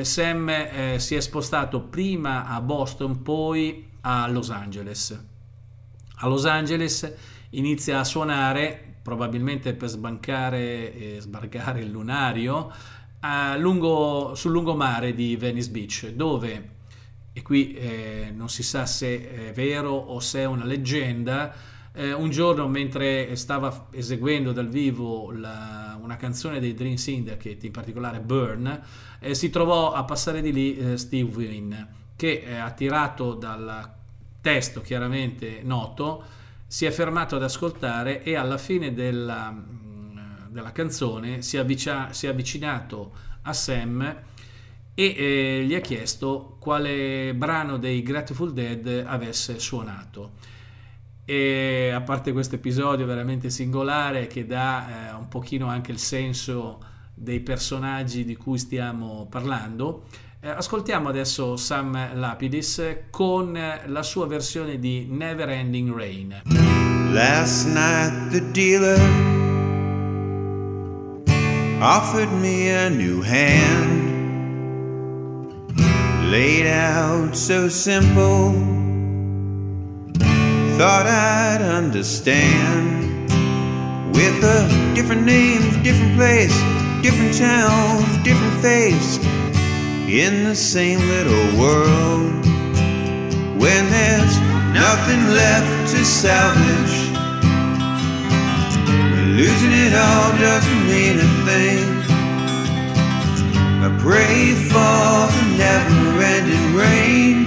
Sam 0.00 0.96
si 0.96 1.14
è 1.14 1.20
spostato 1.20 1.82
prima 1.82 2.46
a 2.46 2.62
Boston, 2.62 3.20
poi 3.20 3.86
a 4.00 4.26
Los 4.28 4.48
Angeles 4.48 5.32
a 6.16 6.28
Los 6.28 6.44
Angeles 6.44 7.12
inizia 7.50 8.00
a 8.00 8.04
suonare, 8.04 8.96
probabilmente 9.02 9.74
per 9.74 9.88
sbancare 9.88 10.94
e 10.94 11.20
sbarcare 11.20 11.80
il 11.80 11.90
lunario, 11.90 12.72
lungo, 13.58 14.34
sul 14.34 14.52
lungomare 14.52 15.14
di 15.14 15.36
Venice 15.36 15.70
Beach, 15.70 16.10
dove, 16.10 16.68
e 17.32 17.42
qui 17.42 17.74
eh, 17.74 18.32
non 18.34 18.48
si 18.48 18.62
sa 18.62 18.86
se 18.86 19.48
è 19.48 19.52
vero 19.52 19.90
o 19.90 20.20
se 20.20 20.40
è 20.40 20.44
una 20.44 20.64
leggenda, 20.64 21.52
eh, 21.92 22.12
un 22.12 22.30
giorno 22.30 22.68
mentre 22.68 23.34
stava 23.36 23.88
eseguendo 23.92 24.52
dal 24.52 24.68
vivo 24.68 25.30
la, 25.32 25.98
una 26.00 26.16
canzone 26.16 26.60
dei 26.60 26.74
Dream 26.74 26.96
Syndicate, 26.96 27.66
in 27.66 27.72
particolare 27.72 28.20
Burn, 28.20 28.82
eh, 29.20 29.34
si 29.34 29.50
trovò 29.50 29.92
a 29.92 30.04
passare 30.04 30.42
di 30.42 30.52
lì 30.52 30.76
eh, 30.76 30.96
Steve 30.96 31.30
Wynn, 31.34 31.74
che 32.16 32.58
attirato 32.58 33.34
dal 33.34 34.02
testo 34.44 34.82
chiaramente 34.82 35.62
noto, 35.62 36.22
si 36.66 36.84
è 36.84 36.90
fermato 36.90 37.36
ad 37.36 37.42
ascoltare 37.42 38.22
e 38.22 38.36
alla 38.36 38.58
fine 38.58 38.92
della, 38.92 39.50
mm, 39.50 40.18
della 40.50 40.70
canzone 40.70 41.40
si, 41.40 41.56
avvicia, 41.56 42.12
si, 42.12 42.26
è 42.26 42.28
avvicinato 42.28 43.12
a 43.40 43.54
Sam 43.54 44.02
e 44.92 45.04
eh, 45.16 45.64
gli 45.66 45.74
ha 45.74 45.80
chiesto 45.80 46.58
quale 46.60 47.32
brano 47.34 47.78
dei 47.78 48.02
Grateful 48.02 48.52
Dead 48.52 49.04
avesse 49.06 49.58
suonato. 49.58 50.32
E 51.24 51.90
a 51.90 52.02
parte 52.02 52.32
questo 52.32 52.56
episodio 52.56 53.06
veramente 53.06 53.48
singolare 53.48 54.26
che 54.26 54.44
dà 54.44 55.08
eh, 55.08 55.14
un 55.14 55.28
pochino 55.28 55.68
anche 55.68 55.90
il 55.90 55.98
senso 55.98 56.84
dei 57.14 57.40
personaggi 57.40 58.26
di 58.26 58.36
cui 58.36 58.58
stiamo 58.58 59.26
parlando, 59.30 60.04
ascoltiamo 60.44 61.08
adesso 61.08 61.56
Sam 61.56 62.16
Lapidis 62.16 63.06
con 63.10 63.58
la 63.86 64.02
sua 64.02 64.26
versione 64.26 64.78
di 64.78 65.06
Never 65.08 65.48
Ending 65.48 65.94
Rain. 65.94 66.42
Last 67.12 67.66
night 67.68 68.30
the 68.30 68.42
dealer 68.52 69.00
offered 71.80 72.30
me 72.40 72.70
a 72.74 72.90
new 72.90 73.22
hand. 73.22 74.02
Laid 76.30 76.66
out 76.66 77.34
so 77.34 77.68
simple, 77.68 78.52
thought 80.76 81.06
I'd 81.06 81.62
understand. 81.62 83.30
With 84.12 84.44
a 84.44 84.92
different 84.94 85.24
name, 85.24 85.82
different 85.82 86.16
place, 86.16 86.54
different 87.02 87.34
town, 87.36 88.04
different 88.22 88.60
face. 88.60 89.18
In 90.08 90.44
the 90.44 90.54
same 90.54 91.00
little 91.00 91.58
world 91.58 92.44
when 93.58 93.88
there's 93.90 94.38
nothing 94.74 95.28
left 95.28 95.90
to 95.92 96.04
salvage. 96.04 97.08
Losing 99.34 99.72
it 99.72 99.94
all 99.94 100.30
doesn't 100.38 100.86
mean 100.86 101.18
a 101.18 101.30
thing. 101.46 102.04
I 103.82 103.98
pray 103.98 104.54
for 104.68 105.26
the 105.34 105.44
never 105.56 106.22
ending 106.22 106.74
rain 106.74 107.46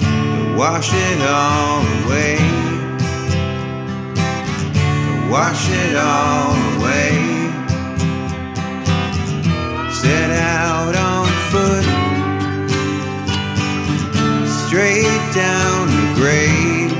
to 0.00 0.56
wash 0.56 0.90
it 0.92 1.20
all 1.22 1.80
away. 2.04 2.36
To 4.14 5.30
wash 5.30 5.70
it 5.70 5.96
all 5.96 6.54
away. 6.76 7.32
Set 9.90 10.30
out 10.30 11.01
straight 14.72 15.24
down 15.34 15.86
the 15.88 16.08
grade, 16.16 16.92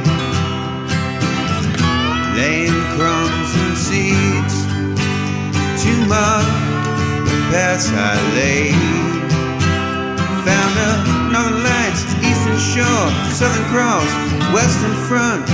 laying 2.36 2.80
crumbs 2.92 3.50
and 3.64 3.78
seeds 3.78 4.56
to 5.80 5.92
mark 6.04 6.44
the 7.24 7.36
paths 7.48 7.88
I 7.88 8.12
laid. 8.36 8.76
Found 10.44 10.74
a 10.84 10.92
Northern 11.32 11.64
Lights, 11.64 12.04
Eastern 12.20 12.60
Shore, 12.60 13.08
Southern 13.32 13.64
Cross, 13.72 14.10
Western 14.52 14.96
Front. 15.08 15.48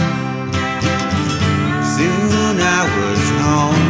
Soon 1.95 2.55
I 2.59 2.83
was 2.99 3.23
home 3.47 3.85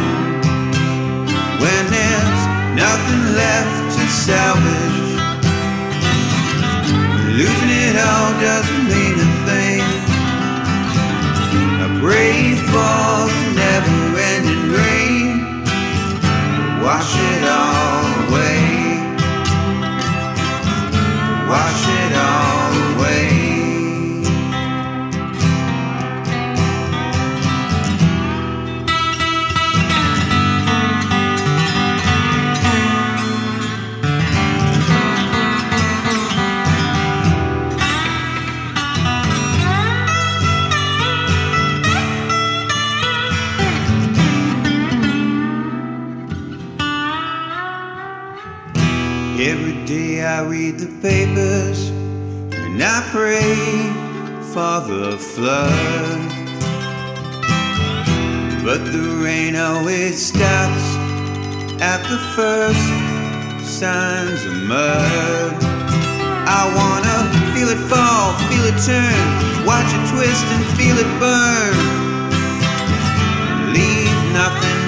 when 1.63 1.83
there's 1.89 2.41
nothing 2.77 3.23
left 3.33 3.97
to 3.97 4.05
salvage. 4.07 4.98
Losing 7.39 7.69
it 7.69 7.95
all 7.95 8.33
doesn't 8.41 8.83
mean 8.91 9.15
a 9.15 9.29
thing. 9.47 9.83
I 11.79 11.87
pray 12.01 12.35
for 12.67 13.15
the 13.31 13.43
never 13.55 14.19
ending 14.19 14.65
rain 14.75 15.63
to 15.63 16.83
wash 16.83 17.15
it 17.15 17.43
all 17.47 18.03
away. 18.27 18.59
Wash 21.47 21.83
it 22.01 22.11
all 22.27 22.73
away. 22.91 23.28
I 50.39 50.43
read 50.43 50.79
the 50.79 50.87
papers 51.01 51.89
and 51.89 52.81
I 52.81 53.03
pray 53.11 53.59
for 54.53 54.79
the 54.87 55.17
flood. 55.17 56.29
But 58.63 58.85
the 58.85 59.19
rain 59.21 59.57
always 59.57 60.27
stops 60.27 60.85
at 61.81 62.01
the 62.07 62.19
first 62.37 62.87
signs 63.67 64.45
of 64.45 64.55
mud. 64.63 65.57
I 66.47 66.63
wanna 66.79 67.17
feel 67.53 67.67
it 67.75 67.83
fall, 67.91 68.31
feel 68.47 68.63
it 68.63 68.79
turn, 68.87 69.65
watch 69.67 69.91
it 69.91 70.05
twist 70.07 70.45
and 70.55 70.63
feel 70.79 70.97
it 71.03 71.11
burn. 71.19 71.75
Leave 73.73 74.15
nothing 74.31 74.78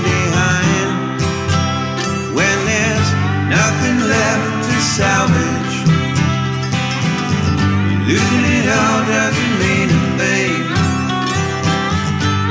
salvage. 4.81 5.77
Losing 8.07 8.45
it 8.57 8.67
all 8.67 9.01
doesn't 9.05 9.53
mean 9.61 9.89
a 9.89 10.03
thing. 10.19 10.61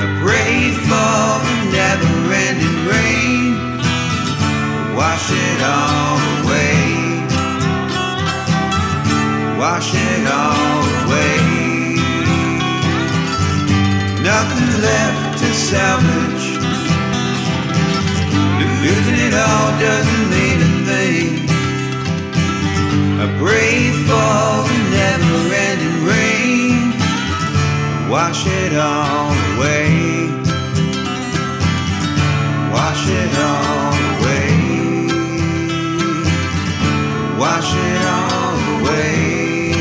I 0.03 0.07
prayed 0.22 0.76
for 0.89 1.26
the 1.45 1.57
never-ending 1.74 2.78
rain, 2.93 3.51
wash 4.97 5.26
it 5.31 5.61
all 5.62 6.18
away. 6.41 7.01
Wash 9.59 9.93
it 9.93 10.26
all 10.26 10.85
away. 11.05 11.37
Nothing 14.22 14.70
left 14.81 15.39
to 15.41 15.49
salvage. 15.53 16.47
Losing 18.83 19.18
it 19.26 19.35
all 19.35 19.70
doesn't 19.78 20.31
mean 20.31 20.61
a. 20.62 20.70
I 23.23 23.27
pray 23.37 23.93
for 24.09 24.64
the 24.66 24.79
never-ending 24.97 25.99
rain. 26.07 26.95
Wash 28.09 28.47
it 28.47 28.73
all 28.75 29.29
away. 29.57 29.91
Wash 32.73 33.05
it 33.21 33.35
all 33.39 33.93
away. 34.16 34.53
Wash 37.39 37.75
it 37.75 38.03
all 38.16 38.57
away. 38.81 39.75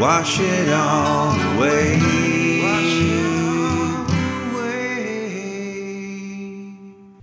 Wash 0.00 0.40
it 0.40 0.68
all 0.72 1.38
away. 1.54 2.25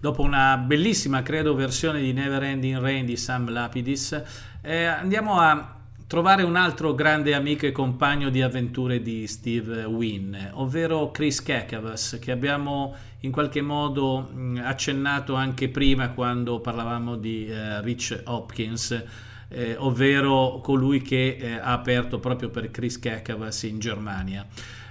Dopo 0.03 0.21
una 0.21 0.57
bellissima, 0.57 1.21
credo, 1.21 1.55
versione 1.55 2.01
di 2.01 2.11
Never 2.11 2.43
Ending 2.43 2.77
Rain 2.77 3.05
di 3.05 3.15
Sam 3.15 3.49
Lapidis, 3.49 4.21
eh, 4.59 4.83
andiamo 4.83 5.39
a 5.39 5.77
trovare 6.07 6.43
un 6.43 6.57
altro 6.57 6.93
grande 6.93 7.33
amico 7.33 7.67
e 7.67 7.71
compagno 7.71 8.29
di 8.29 8.41
avventure 8.41 9.01
di 9.01 9.25
Steve 9.27 9.85
Wynn, 9.85 10.35
ovvero 10.55 11.09
Chris 11.11 11.41
Kakavas, 11.41 12.17
che 12.21 12.33
abbiamo 12.33 12.93
in 13.21 13.31
qualche 13.31 13.61
modo 13.61 14.29
accennato 14.61 15.35
anche 15.35 15.69
prima 15.69 16.09
quando 16.09 16.59
parlavamo 16.59 17.15
di 17.15 17.47
eh, 17.47 17.81
Rich 17.81 18.23
Hopkins, 18.25 19.03
eh, 19.47 19.77
ovvero 19.77 20.59
colui 20.61 21.01
che 21.01 21.37
eh, 21.39 21.53
ha 21.53 21.71
aperto 21.71 22.19
proprio 22.19 22.49
per 22.49 22.71
Chris 22.71 22.99
Kakavas 22.99 23.63
in 23.63 23.79
Germania. 23.79 24.45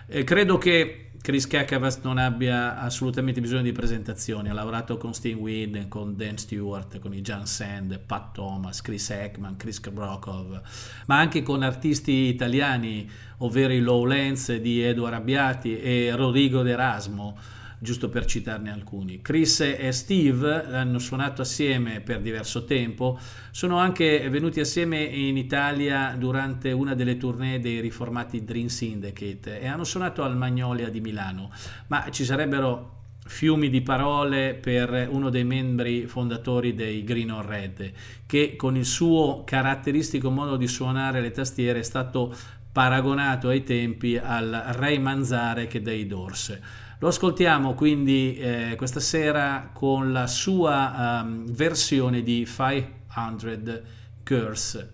Eh, 0.06 0.24
credo 0.24 0.56
che 0.56 1.01
Chris 1.22 1.46
Kakavas 1.46 2.00
non 2.02 2.18
abbia 2.18 2.80
assolutamente 2.80 3.40
bisogno 3.40 3.62
di 3.62 3.70
presentazioni, 3.70 4.48
ha 4.48 4.52
lavorato 4.52 4.96
con 4.96 5.14
Steve 5.14 5.38
Wynn, 5.38 5.86
con 5.86 6.16
Dan 6.16 6.36
Stewart, 6.36 6.98
con 6.98 7.14
i 7.14 7.20
Jan 7.20 7.46
Sand, 7.46 7.96
Pat 8.00 8.32
Thomas, 8.32 8.82
Chris 8.82 9.08
Ekman, 9.10 9.54
Chris 9.56 9.78
Brokov, 9.78 10.60
ma 11.06 11.20
anche 11.20 11.44
con 11.44 11.62
artisti 11.62 12.26
italiani, 12.26 13.08
ovvero 13.38 13.72
i 13.72 13.78
Lowlands 13.78 14.56
di 14.56 14.82
Edo 14.82 15.06
Arrabbiati 15.06 15.78
e 15.78 16.12
Rodrigo 16.16 16.62
D'Erasmo, 16.62 17.38
giusto 17.82 18.08
per 18.08 18.26
citarne 18.26 18.70
alcuni. 18.70 19.20
Chris 19.20 19.60
e 19.60 19.90
Steve 19.90 20.66
hanno 20.66 21.00
suonato 21.00 21.42
assieme 21.42 22.00
per 22.00 22.20
diverso 22.20 22.64
tempo, 22.64 23.18
sono 23.50 23.76
anche 23.76 24.28
venuti 24.30 24.60
assieme 24.60 25.02
in 25.02 25.36
Italia 25.36 26.14
durante 26.16 26.70
una 26.70 26.94
delle 26.94 27.16
tournée 27.16 27.58
dei 27.58 27.80
riformati 27.80 28.44
Dream 28.44 28.68
Syndicate 28.68 29.58
e 29.58 29.66
hanno 29.66 29.82
suonato 29.82 30.22
al 30.22 30.36
Magnolia 30.36 30.88
di 30.90 31.00
Milano, 31.00 31.50
ma 31.88 32.08
ci 32.10 32.24
sarebbero 32.24 33.00
fiumi 33.24 33.68
di 33.68 33.82
parole 33.82 34.54
per 34.54 35.08
uno 35.10 35.28
dei 35.28 35.44
membri 35.44 36.06
fondatori 36.06 36.74
dei 36.74 37.02
Green 37.02 37.32
on 37.32 37.44
Red, 37.44 37.92
che 38.26 38.54
con 38.54 38.76
il 38.76 38.86
suo 38.86 39.42
caratteristico 39.44 40.30
modo 40.30 40.56
di 40.56 40.68
suonare 40.68 41.20
le 41.20 41.32
tastiere 41.32 41.80
è 41.80 41.84
stato 41.84 42.32
paragonato 42.70 43.48
ai 43.48 43.64
tempi 43.64 44.16
al 44.16 44.50
Ray 44.76 44.98
Manzare 44.98 45.66
che 45.66 45.82
dei 45.82 46.06
Doors. 46.06 46.58
Lo 47.02 47.08
ascoltiamo 47.08 47.74
quindi 47.74 48.36
eh, 48.36 48.74
questa 48.76 49.00
sera 49.00 49.70
con 49.72 50.12
la 50.12 50.28
sua 50.28 51.20
um, 51.24 51.46
versione 51.46 52.22
di 52.22 52.46
500 52.46 53.82
Girls 54.22 54.88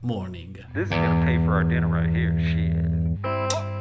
Morning. 0.00 0.54
This 0.72 0.84
is 0.84 0.88
gonna 0.88 1.22
pay 1.22 1.36
for 1.44 1.52
our 1.52 1.66
dinner 1.66 1.86
right 1.86 2.08
here. 2.08 2.34
Shit. 2.42 3.79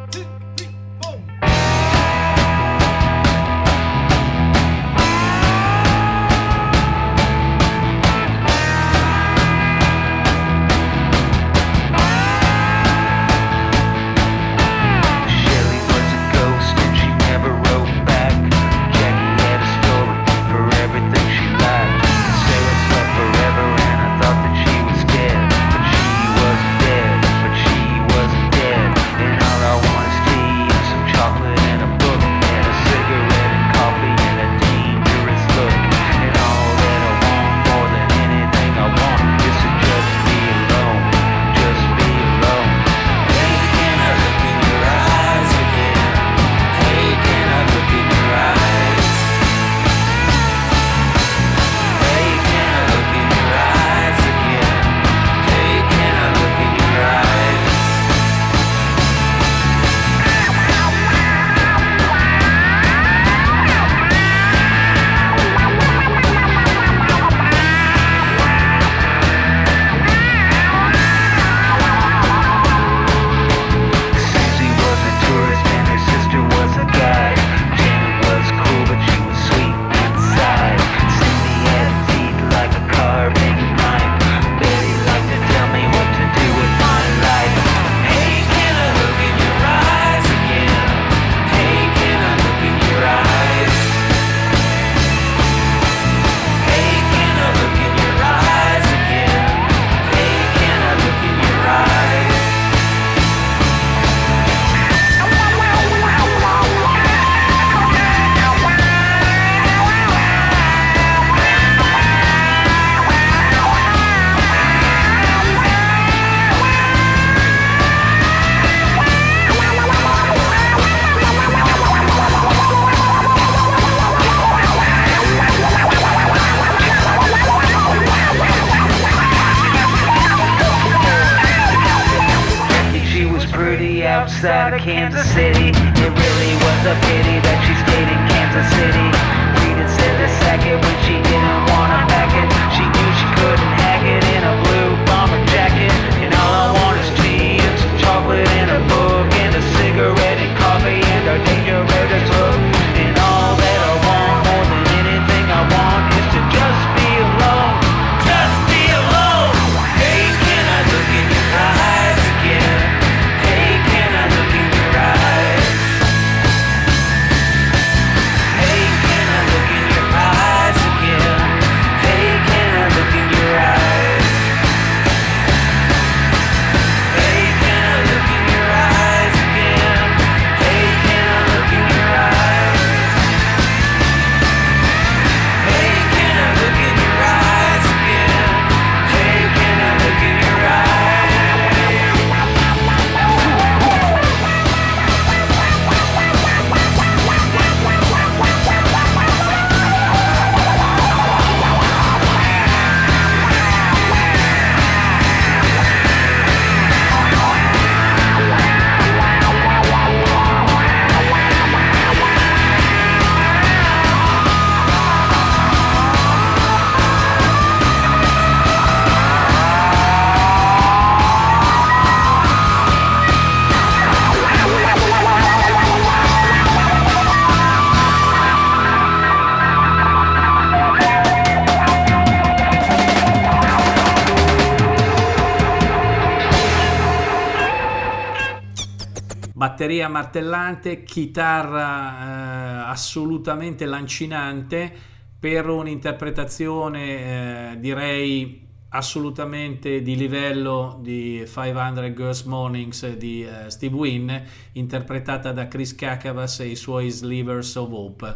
Batteria 239.79 240.09
martellante, 240.09 241.03
chitarra 241.03 242.83
eh, 242.83 242.89
assolutamente 242.89 243.85
lancinante 243.85 244.93
per 245.39 245.69
un'interpretazione 245.69 247.71
eh, 247.71 247.79
direi 247.79 248.67
assolutamente 248.89 250.01
di 250.01 250.17
livello 250.17 250.99
di 251.01 251.45
500 251.45 252.13
Girls 252.13 252.41
Mornings 252.41 253.15
di 253.15 253.47
uh, 253.47 253.69
Steve 253.69 253.95
Wynn 253.95 254.29
interpretata 254.73 255.53
da 255.53 255.69
Chris 255.69 255.95
Kakavas 255.95 256.59
e 256.59 256.67
i 256.67 256.75
suoi 256.75 257.09
Slivers 257.09 257.73
of 257.75 257.89
Hope. 257.89 258.35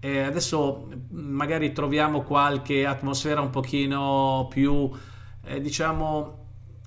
E 0.00 0.22
adesso 0.22 0.88
magari 1.10 1.70
troviamo 1.70 2.22
qualche 2.22 2.84
atmosfera 2.84 3.40
un 3.40 3.50
pochino 3.50 4.48
più 4.50 4.90
eh, 5.44 5.60
diciamo 5.60 6.39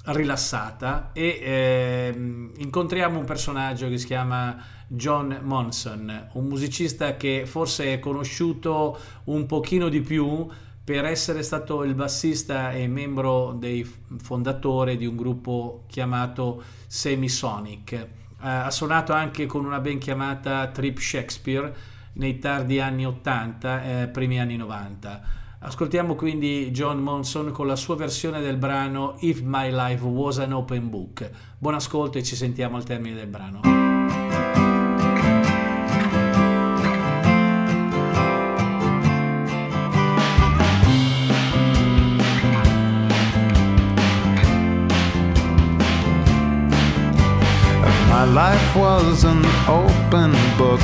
rilassata 0.06 1.12
e 1.14 1.40
eh, 1.42 2.14
incontriamo 2.58 3.18
un 3.18 3.26
personaggio 3.26 3.88
che 3.88 3.98
si 3.98 4.06
chiama 4.06 4.62
John 4.86 5.40
Monson 5.44 6.30
un 6.34 6.46
musicista 6.46 7.16
che 7.16 7.46
forse 7.46 7.94
è 7.94 8.00
conosciuto 8.00 9.00
un 9.26 9.46
pochino 9.46 9.88
di 9.88 10.02
più 10.02 10.48
per 10.84 11.06
essere 11.06 11.44
stato 11.44 11.84
il 11.84 11.96
bassista 11.96 12.74
e 12.74 12.88
membro 12.88 13.56
dei 13.58 13.90
fondatori 14.18 14.98
di 14.98 15.06
un 15.06 15.16
gruppo 15.16 15.86
chiamato 15.88 16.62
Semisonic. 16.88 17.92
Eh, 17.94 18.08
ha 18.40 18.70
suonato 18.70 19.14
anche 19.14 19.46
con 19.46 19.64
una 19.64 19.80
band 19.80 20.00
chiamata 20.00 20.68
Trip 20.68 20.98
Shakespeare 20.98 21.74
nei 22.14 22.38
tardi 22.38 22.82
anni 22.82 23.06
80, 23.06 23.84
eh, 24.02 24.08
primi 24.10 24.42
anni 24.42 24.58
90. 24.58 25.22
Ascoltiamo 25.66 26.16
quindi 26.16 26.72
John 26.72 27.00
Monson 27.00 27.52
con 27.52 27.68
la 27.68 27.78
sua 27.78 27.96
versione 27.96 28.42
del 28.42 28.58
brano 28.58 29.16
If 29.20 29.40
My 29.42 29.72
Life 29.72 30.04
Was 30.04 30.40
an 30.40 30.52
Open 30.52 30.90
Book. 30.90 31.30
Buon 31.58 31.76
ascolto 31.76 32.18
e 32.18 32.24
ci 32.24 32.36
sentiamo 32.36 32.76
al 32.76 32.84
termine 32.84 33.16
del 33.16 33.28
brano. 33.28 33.62
my 48.10 48.26
life 48.26 48.76
was 48.76 49.24
an 49.24 49.44
open 49.68 50.32
book, 50.58 50.82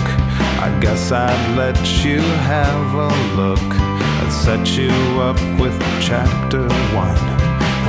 I 0.59 0.75
guess 0.82 1.11
I'd 1.11 1.55
let 1.55 2.03
you 2.03 2.19
have 2.19 2.93
a 2.95 3.36
look. 3.36 4.09
I'd 4.30 4.34
set 4.34 4.77
you 4.77 4.91
up 5.19 5.41
with 5.59 5.75
chapter 5.99 6.61
one, 6.93 7.17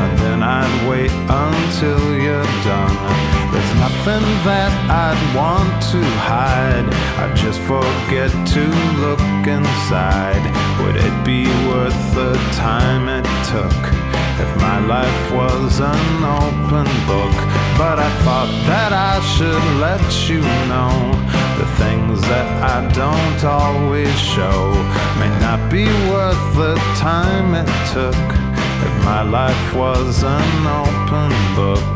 and 0.01 0.18
then 0.20 0.43
I'd 0.43 0.88
wait 0.88 1.11
until 1.28 2.01
you're 2.16 2.51
done. 2.64 2.97
There's 3.53 3.74
nothing 3.76 4.24
that 4.49 4.72
I'd 4.88 5.20
want 5.36 5.68
to 5.93 6.01
hide, 6.24 6.88
I'd 7.20 7.36
just 7.36 7.61
forget 7.68 8.32
to 8.57 8.64
look 9.05 9.20
inside. 9.45 10.41
Would 10.80 10.97
it 10.97 11.12
be 11.26 11.45
worth 11.68 12.01
the 12.14 12.32
time 12.57 13.11
it 13.11 13.28
took? 13.53 13.80
If 14.41 14.51
my 14.62 14.78
life 14.80 15.32
was 15.32 15.78
an 15.80 16.24
open 16.24 16.88
book, 17.05 17.36
but 17.76 17.99
I 17.99 18.09
thought 18.24 18.49
that 18.64 18.95
I 18.95 19.20
should 19.36 19.64
let 19.76 20.01
you 20.26 20.41
know 20.72 21.39
that 22.31 22.47
I 22.62 22.78
don't 22.95 23.43
always 23.45 24.14
show 24.16 24.70
may 25.18 25.33
not 25.43 25.68
be 25.68 25.87
worth 26.09 26.45
the 26.55 26.76
time 26.95 27.57
it 27.62 27.70
took. 27.91 28.26
If 28.87 28.95
my 29.05 29.22
life 29.22 29.74
was 29.74 30.22
an 30.22 30.66
open 30.83 31.33
book, 31.59 31.91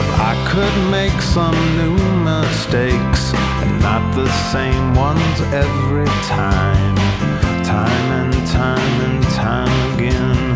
if 0.00 0.08
I 0.20 0.34
could 0.52 0.76
make 0.90 1.18
some 1.36 1.56
new 1.80 1.96
mistakes 2.28 3.32
and 3.62 3.80
not 3.80 4.04
the 4.14 4.28
same 4.52 4.94
ones 4.94 5.36
every 5.64 6.10
time, 6.28 6.96
time 7.64 8.08
and 8.20 8.34
time 8.60 8.96
and 9.06 9.22
time 9.32 9.76
again, 9.94 10.54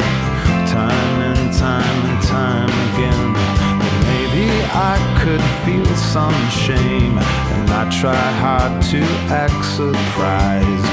time 0.68 1.16
and 1.32 1.44
time 1.56 1.98
and 2.10 2.22
time 2.22 2.72
again. 2.88 3.32
Then 3.80 3.96
maybe 4.12 4.46
I 4.92 4.96
could 5.20 5.44
feel 5.64 5.88
some 6.08 6.48
shame 6.48 7.18
and 7.18 7.68
I 7.70 7.84
try 8.00 8.30
hard 8.40 8.80
to 8.92 9.02
act 9.28 9.62
surprised. 9.76 10.92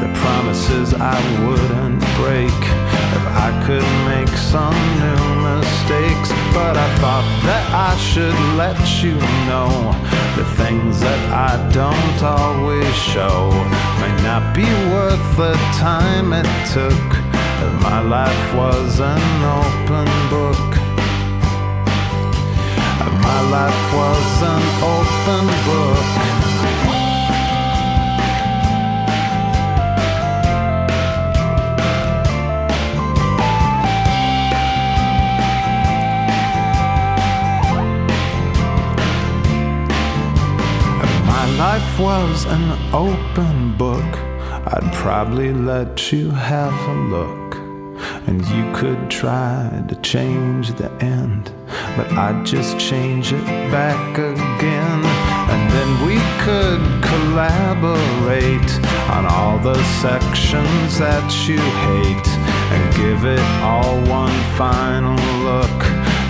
The 0.00 0.08
promises 0.24 0.94
I 0.94 1.18
wouldn't 1.44 2.00
break 2.16 2.60
if 3.16 3.24
I 3.46 3.50
could 3.66 3.88
make 4.08 4.32
some 4.54 4.78
new 5.04 5.24
mistakes. 5.50 6.30
But 6.56 6.74
I 6.78 6.88
thought 7.00 7.28
that 7.44 7.64
I 7.90 7.92
should 7.98 8.38
let 8.56 8.80
you 9.04 9.16
know 9.44 9.92
the 10.40 10.46
things 10.56 11.00
that 11.00 11.22
I 11.50 11.52
don't 11.70 12.18
always 12.22 12.94
show 13.12 13.50
may 14.00 14.14
not 14.24 14.56
be 14.56 14.68
worth 14.88 15.36
the 15.36 15.52
time 15.76 16.32
it 16.32 16.48
took. 16.72 17.08
If 17.66 17.72
my 17.82 18.00
life 18.00 18.54
was 18.54 19.00
an 19.00 19.20
open 19.60 20.08
book. 20.30 20.75
My 23.26 23.40
life 23.56 23.84
was 23.98 24.42
an 24.52 24.62
open 24.94 25.44
book. 25.66 26.16
life 41.58 41.98
was 41.98 42.44
an 42.46 42.94
open 42.94 43.76
book, 43.76 44.18
I'd 44.72 44.90
probably 44.92 45.52
let 45.52 46.12
you 46.12 46.30
have 46.30 46.74
a 46.88 46.94
look. 47.16 47.56
And 48.26 48.44
you 48.48 48.70
could 48.74 49.10
try 49.10 49.84
to 49.88 49.94
change 49.96 50.74
the 50.74 50.90
end, 51.02 51.52
but 51.96 52.12
I'd 52.12 52.44
just 52.44 52.78
change 52.78 53.32
it 53.32 53.44
back 53.70 54.18
again. 54.18 55.00
And 55.52 55.62
then 55.72 55.90
we 56.06 56.18
could 56.44 56.82
collaborate 57.02 58.70
on 59.10 59.24
all 59.24 59.58
the 59.58 59.82
sections 60.04 60.98
that 60.98 61.26
you 61.48 61.58
hate 61.88 62.28
and 62.74 62.84
give 62.96 63.24
it 63.24 63.46
all 63.62 63.96
one 64.04 64.36
final 64.56 65.16
look. 65.42 65.80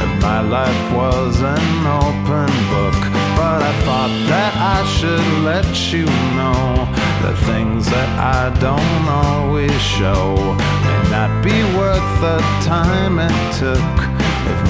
If 0.05 0.23
my 0.23 0.41
life 0.41 0.93
was 0.93 1.41
an 1.41 1.87
open 1.87 2.53
book, 2.71 3.01
but 3.35 3.61
I 3.63 3.73
thought 3.85 4.15
that 4.31 4.53
I 4.57 4.87
should 4.97 5.27
let 5.43 5.93
you 5.93 6.07
know 6.39 6.87
the 7.27 7.35
things 7.45 7.87
that 7.87 8.11
I 8.19 8.55
don't 8.61 9.09
always 9.09 9.73
show 9.83 10.37
may 10.87 11.03
not 11.11 11.43
be 11.43 11.59
worth 11.77 12.21
the 12.21 12.39
time 12.63 13.19
it 13.19 13.35
took 13.59 14.16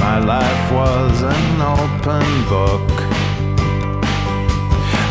my 0.07 0.19
life 0.21 0.67
was 0.71 1.23
an 1.23 1.61
open 1.75 2.29
book. 2.53 2.91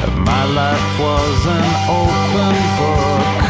If 0.08 0.16
my 0.32 0.43
life 0.60 0.91
was 1.06 1.39
an 1.58 1.70
open 2.02 2.56
book. 2.80 3.41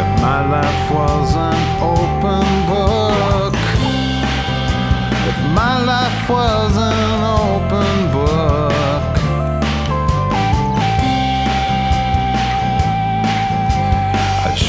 If 0.00 0.08
my 0.26 0.40
life 0.56 0.86
was 0.98 1.30
an 1.50 1.60
open 1.94 2.46
book. 2.70 3.54
If 5.30 5.38
my 5.60 5.74
life 5.92 6.28
was 6.28 6.76
an 6.92 7.22
open 7.44 7.96
book, 8.16 9.21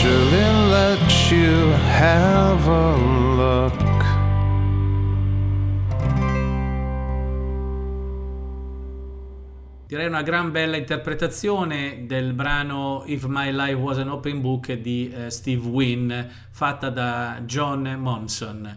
Surely 0.03 0.43
let 0.69 1.31
you 1.31 1.71
have 1.95 2.67
a 2.67 2.95
look. 3.37 4.03
Direi 9.87 10.07
una 10.07 10.21
gran 10.23 10.51
bella 10.51 10.75
interpretazione 10.75 12.03
del 12.05 12.33
brano 12.33 13.03
If 13.05 13.23
My 13.27 13.53
Life 13.53 13.75
Was 13.75 13.97
an 13.99 14.09
Open 14.09 14.41
Book 14.41 14.73
di 14.73 15.09
eh, 15.09 15.29
Steve 15.29 15.65
Wynn, 15.69 16.11
fatta 16.51 16.89
da 16.89 17.41
John 17.45 17.95
Monson. 17.97 18.75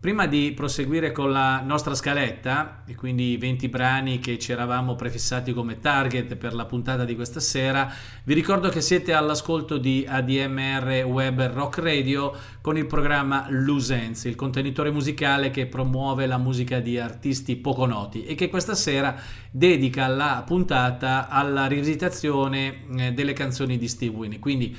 Prima 0.00 0.26
di 0.26 0.52
proseguire 0.56 1.12
con 1.12 1.30
la 1.30 1.60
nostra 1.60 1.94
scaletta, 1.94 2.84
e 2.86 2.94
quindi 2.94 3.32
i 3.32 3.36
20 3.36 3.68
brani 3.68 4.18
che 4.18 4.38
ci 4.38 4.50
eravamo 4.50 4.94
prefissati 4.94 5.52
come 5.52 5.78
target 5.78 6.36
per 6.36 6.54
la 6.54 6.64
puntata 6.64 7.04
di 7.04 7.14
questa 7.14 7.38
sera, 7.38 7.92
vi 8.24 8.32
ricordo 8.32 8.70
che 8.70 8.80
siete 8.80 9.12
all'ascolto 9.12 9.76
di 9.76 10.06
ADMR 10.08 11.04
Web 11.04 11.52
Rock 11.52 11.80
Radio 11.80 12.32
con 12.62 12.78
il 12.78 12.86
programma 12.86 13.44
Lusenze, 13.50 14.30
il 14.30 14.36
contenitore 14.36 14.90
musicale 14.90 15.50
che 15.50 15.66
promuove 15.66 16.24
la 16.24 16.38
musica 16.38 16.80
di 16.80 16.98
artisti 16.98 17.56
poco 17.56 17.84
noti 17.84 18.24
e 18.24 18.34
che 18.34 18.48
questa 18.48 18.74
sera 18.74 19.14
dedica 19.50 20.06
la 20.06 20.42
puntata 20.46 21.28
alla 21.28 21.66
rivisitazione 21.66 22.86
eh, 22.96 23.12
delle 23.12 23.34
canzoni 23.34 23.76
di 23.76 23.86
Steve 23.86 24.16
Winnie. 24.16 24.38
Quindi 24.38 24.74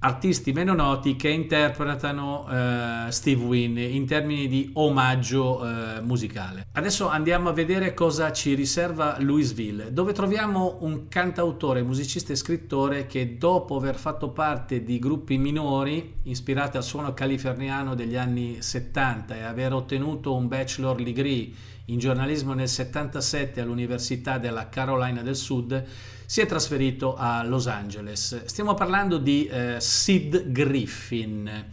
artisti 0.00 0.52
meno 0.52 0.74
noti 0.74 1.16
che 1.16 1.28
interpretano 1.28 2.44
uh, 2.46 3.10
Steve 3.10 3.42
Wynn 3.42 3.78
in 3.78 4.06
termini 4.06 4.46
di 4.46 4.70
omaggio 4.74 5.60
uh, 5.60 6.02
musicale. 6.04 6.66
Adesso 6.72 7.08
andiamo 7.08 7.48
a 7.48 7.52
vedere 7.52 7.94
cosa 7.94 8.30
ci 8.32 8.54
riserva 8.54 9.16
Louisville, 9.20 9.92
dove 9.92 10.12
troviamo 10.12 10.78
un 10.80 11.08
cantautore, 11.08 11.82
musicista 11.82 12.32
e 12.32 12.36
scrittore 12.36 13.06
che 13.06 13.36
dopo 13.36 13.76
aver 13.76 13.96
fatto 13.96 14.30
parte 14.30 14.84
di 14.84 14.98
gruppi 14.98 15.36
minori 15.36 16.14
ispirati 16.24 16.76
al 16.76 16.84
suono 16.84 17.12
californiano 17.12 17.94
degli 17.94 18.16
anni 18.16 18.62
70 18.62 19.36
e 19.36 19.42
aver 19.42 19.72
ottenuto 19.72 20.34
un 20.34 20.46
bachelor 20.46 21.02
degree 21.02 21.50
in 21.86 21.98
giornalismo 21.98 22.52
nel 22.52 22.68
77 22.68 23.60
all'Università 23.60 24.38
della 24.38 24.68
Carolina 24.68 25.22
del 25.22 25.36
Sud, 25.36 25.84
si 26.28 26.42
è 26.42 26.46
trasferito 26.46 27.16
a 27.16 27.42
Los 27.42 27.68
Angeles. 27.68 28.44
Stiamo 28.44 28.74
parlando 28.74 29.16
di 29.16 29.46
eh, 29.46 29.76
Sid 29.80 30.52
Griffin. 30.52 31.64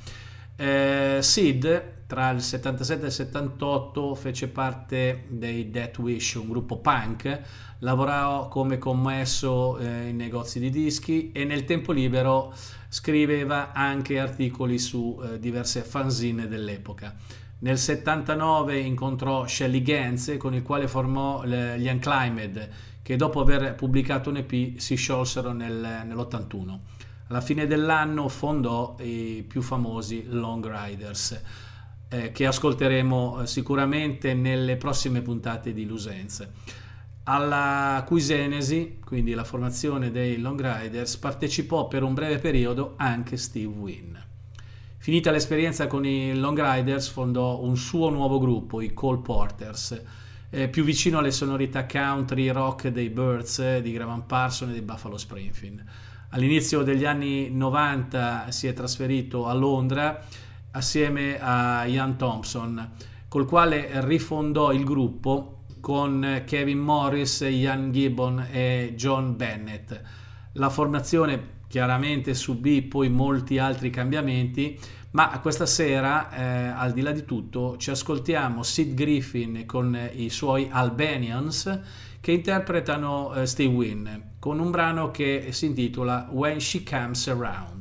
Eh, 0.55 1.17
Sid 1.19 1.93
tra 2.07 2.29
il 2.29 2.41
77 2.41 3.03
e 3.03 3.05
il 3.07 3.11
78 3.11 4.15
fece 4.15 4.47
parte 4.47 5.25
dei 5.27 5.69
Death 5.69 5.97
Wish, 5.97 6.35
un 6.35 6.47
gruppo 6.47 6.77
punk, 6.77 7.37
lavorò 7.79 8.47
come 8.47 8.77
commesso 8.77 9.77
eh, 9.77 10.07
in 10.07 10.15
negozi 10.15 10.61
di 10.61 10.69
dischi 10.69 11.33
e 11.33 11.43
nel 11.43 11.65
tempo 11.65 11.91
libero 11.91 12.53
scriveva 12.87 13.73
anche 13.73 14.19
articoli 14.19 14.79
su 14.79 15.21
eh, 15.21 15.37
diverse 15.37 15.81
fanzine 15.81 16.47
dell'epoca. 16.47 17.13
Nel 17.59 17.77
79 17.77 18.79
incontrò 18.79 19.45
Shelly 19.47 19.81
Gantz 19.81 20.35
con 20.37 20.53
il 20.53 20.61
quale 20.61 20.87
formò 20.87 21.43
gli 21.43 21.89
Unclimbed 21.89 22.69
che 23.05 23.17
dopo 23.17 23.39
aver 23.39 23.75
pubblicato 23.75 24.31
un 24.31 24.37
EP 24.37 24.79
si 24.79 24.95
sciolsero 24.95 25.51
nel, 25.51 26.05
nell'81. 26.07 26.79
Alla 27.27 27.39
fine 27.39 27.67
dell'anno 27.67 28.27
fondò 28.29 28.95
i 28.99 29.45
più 29.47 29.61
famosi 29.61 30.25
Long 30.27 30.67
Riders 30.67 31.39
eh, 32.09 32.31
che 32.31 32.47
ascolteremo 32.47 33.43
eh, 33.43 33.45
sicuramente 33.45 34.33
nelle 34.33 34.75
prossime 34.77 35.21
puntate 35.21 35.71
di 35.71 35.85
Lusenze. 35.85 36.51
Alla 37.25 38.03
cui 38.07 38.21
genesi, 38.21 38.97
quindi 39.05 39.35
la 39.35 39.43
formazione 39.43 40.09
dei 40.09 40.39
Long 40.39 40.59
Riders, 40.59 41.17
partecipò 41.17 41.87
per 41.87 42.01
un 42.01 42.15
breve 42.15 42.39
periodo 42.39 42.95
anche 42.97 43.37
Steve 43.37 43.71
Wynn. 43.71 44.15
Finita 44.97 45.29
l'esperienza 45.29 45.85
con 45.85 46.07
i 46.07 46.33
Long 46.33 46.59
Riders, 46.59 47.07
fondò 47.09 47.61
un 47.61 47.77
suo 47.77 48.09
nuovo 48.09 48.39
gruppo, 48.39 48.81
i 48.81 48.95
Cole 48.95 49.21
Porters, 49.21 50.01
eh, 50.55 50.69
più 50.69 50.85
vicino 50.85 51.17
alle 51.17 51.31
sonorità 51.31 51.85
country 51.85 52.47
rock 52.47 52.87
dei 52.87 53.09
Birds, 53.09 53.79
di 53.79 53.91
Graham 53.91 54.21
Parson 54.21 54.69
e 54.69 54.71
dei 54.71 54.81
Buffalo 54.81 55.17
Springfield. 55.17 55.83
All'inizio 56.29 56.81
degli 56.81 57.03
anni 57.03 57.49
90 57.51 58.51
si 58.51 58.67
è 58.67 58.73
trasferito 58.73 59.47
a 59.47 59.53
Londra 59.53 60.25
assieme 60.71 61.37
a 61.41 61.85
Ian 61.85 62.15
Thompson, 62.15 62.91
col 63.27 63.45
quale 63.45 63.89
rifondò 64.05 64.71
il 64.71 64.85
gruppo 64.85 65.63
con 65.81 66.43
Kevin 66.45 66.79
Morris, 66.79 67.41
Ian 67.41 67.91
Gibbon 67.91 68.47
e 68.49 68.93
John 68.95 69.35
Bennett. 69.35 70.01
La 70.53 70.69
formazione 70.69 71.63
chiaramente 71.67 72.33
subì 72.33 72.81
poi 72.81 73.09
molti 73.09 73.57
altri 73.57 73.89
cambiamenti, 73.89 74.79
ma 75.15 75.39
questa 75.39 75.65
sera, 75.65 76.29
eh, 76.29 76.67
al 76.67 76.91
di 76.91 76.99
là 77.01 77.13
di 77.13 77.23
tutto, 77.23 77.77
ci 77.77 77.89
ascoltiamo 77.89 78.63
Sid 78.63 78.93
Griffin 78.93 79.65
con 79.65 79.97
i 80.13 80.29
suoi 80.29 80.67
Albanians 80.69 81.79
che 82.19 82.33
interpretano 82.33 83.33
eh, 83.33 83.45
Steve 83.45 83.73
Wynn 83.73 84.07
con 84.39 84.59
un 84.59 84.71
brano 84.71 85.11
che 85.11 85.47
si 85.51 85.67
intitola 85.67 86.27
When 86.31 86.59
She 86.59 86.83
Comes 86.83 87.29
Around. 87.29 87.74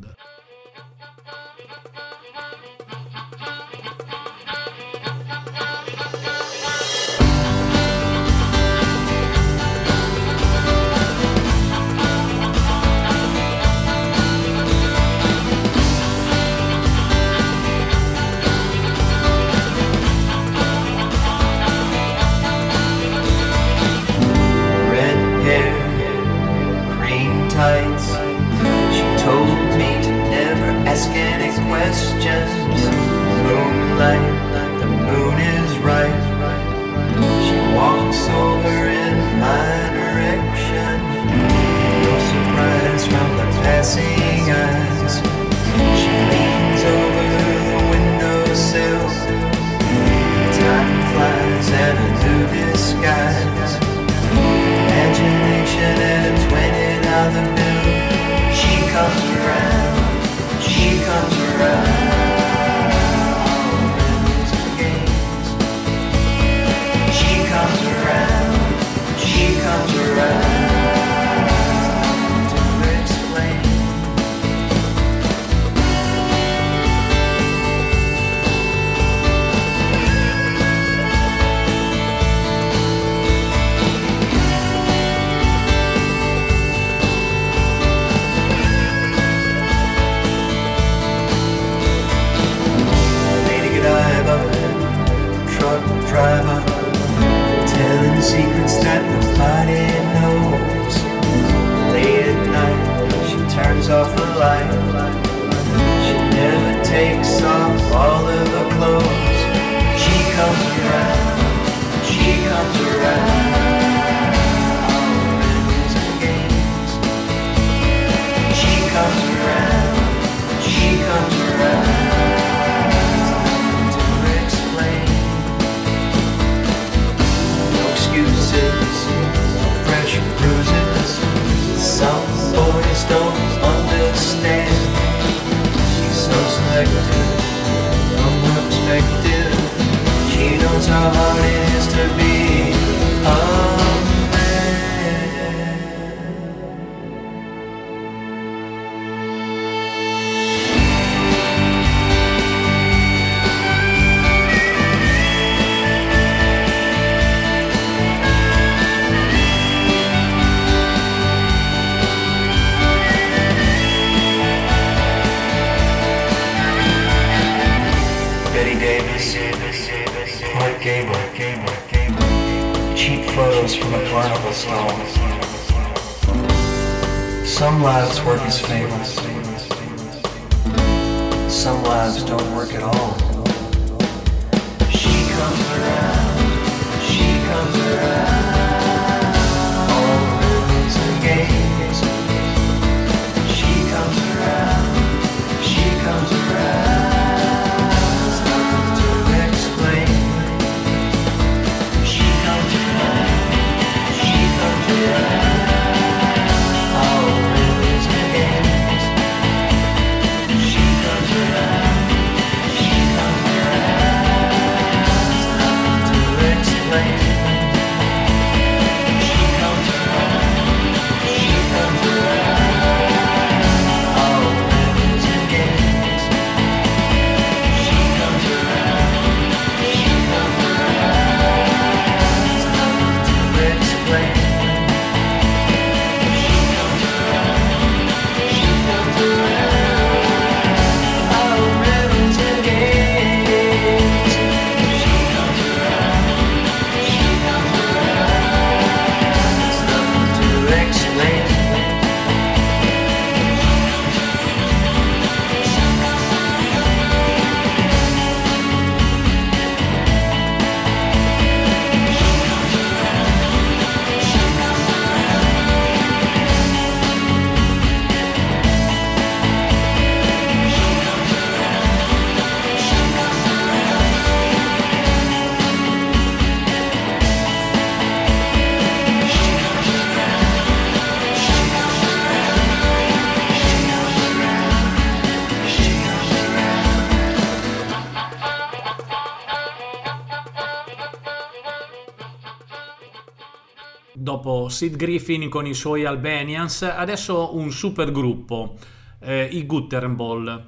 Sid 294.75 294.97
Griffin 294.97 295.49
con 295.49 295.67
i 295.67 295.73
suoi 295.73 296.05
Albanians, 296.05 296.83
adesso 296.83 297.55
un 297.57 297.71
super 297.71 298.11
gruppo, 298.11 298.75
eh, 299.21 299.49
i 299.53 299.65
Gutterball. 299.67 300.65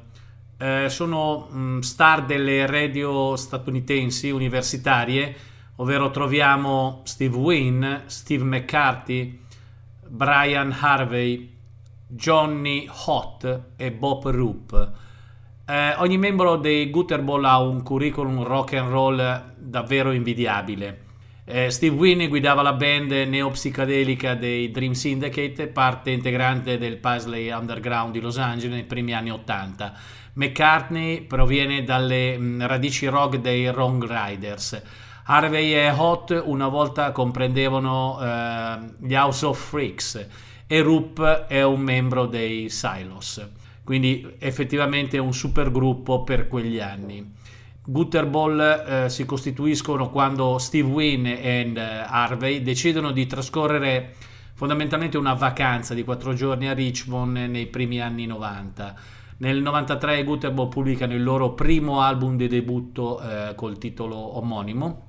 Eh, 0.57 0.89
sono 0.89 1.49
mh, 1.51 1.81
star 1.81 2.25
delle 2.25 2.67
radio 2.67 3.35
statunitensi 3.35 4.31
universitarie, 4.31 5.35
ovvero 5.77 6.13
troviamo 6.13 7.01
Steve 7.03 7.37
Wynn, 7.37 7.85
Steve 8.07 8.45
McCarthy, 8.45 9.41
Brian 10.07 10.73
Harvey, 10.79 11.53
Johnny 12.07 12.89
Hott 13.07 13.61
e 13.75 13.91
Bob 13.91 14.29
Roop. 14.29 14.93
Eh, 15.67 15.95
ogni 15.97 16.17
membro 16.17 16.55
dei 16.59 16.91
Gutterball 16.91 17.45
ha 17.45 17.59
un 17.59 17.83
curriculum 17.83 18.45
rock 18.45 18.75
and 18.75 18.89
roll 18.89 19.43
davvero 19.57 20.13
invidiabile. 20.13 21.06
Eh, 21.49 21.71
Steve 21.71 21.95
Wynn 21.95 22.27
guidava 22.27 22.61
la 22.61 22.73
band 22.73 23.13
neopsicadelica 23.13 24.35
dei 24.35 24.73
Dream 24.73 24.95
Syndicate, 24.95 25.69
parte 25.69 26.11
integrante 26.11 26.77
del 26.77 26.97
Paisley 26.97 27.53
Underground 27.53 28.13
di 28.13 28.21
Los 28.21 28.37
Angeles 28.37 28.75
nei 28.75 28.83
primi 28.83 29.15
anni 29.15 29.31
80. 29.31 29.93
McCartney 30.33 31.21
proviene 31.21 31.85
dalle 31.85 32.37
mh, 32.37 32.67
radici 32.67 33.07
rock 33.07 33.37
dei 33.37 33.69
Wrong 33.69 34.05
Riders. 34.05 34.83
Harvey 35.27 35.73
e 35.73 35.89
Hot 35.91 36.43
una 36.45 36.67
volta 36.67 37.13
comprendevano 37.13 38.19
eh, 38.21 38.79
gli 39.07 39.15
House 39.15 39.47
of 39.47 39.69
Freaks 39.69 40.27
e 40.67 40.83
Roop 40.83 41.47
è 41.47 41.63
un 41.63 41.81
membro 41.81 42.27
dei 42.27 42.69
Silos. 42.71 43.49
Quindi 43.85 44.35
effettivamente 44.41 45.17
un 45.19 45.33
super 45.33 45.71
gruppo 45.71 46.25
per 46.25 46.49
quegli 46.49 46.81
anni. 46.81 47.35
Gutterball 47.89 48.61
eh, 48.61 49.09
si 49.09 49.25
costituiscono 49.25 50.11
quando 50.11 50.59
Steve 50.59 50.89
Wynn 50.89 51.27
e 51.27 51.73
eh, 51.73 51.81
Harvey 51.81 52.61
decidono 52.61 53.13
di 53.13 53.27
trascorrere 53.27 54.15
fondamentalmente 54.55 55.17
una 55.17 55.35
vacanza 55.35 55.95
di 55.95 56.03
quattro 56.03 56.33
giorni 56.35 56.67
a 56.67 56.75
Richmond 56.75 57.37
nei 57.37 57.67
primi 57.67 58.01
anni 58.01 58.27
90. 58.27 58.95
Nel 59.39 59.63
93 59.63 60.19
i 60.19 60.25
Gutterball 60.25 60.69
pubblicano 60.69 61.15
il 61.15 61.23
loro 61.23 61.53
primo 61.53 62.01
album 62.01 62.37
di 62.37 62.49
debutto 62.49 63.21
eh, 63.21 63.55
col 63.55 63.79
titolo 63.79 64.39
omonimo. 64.39 65.05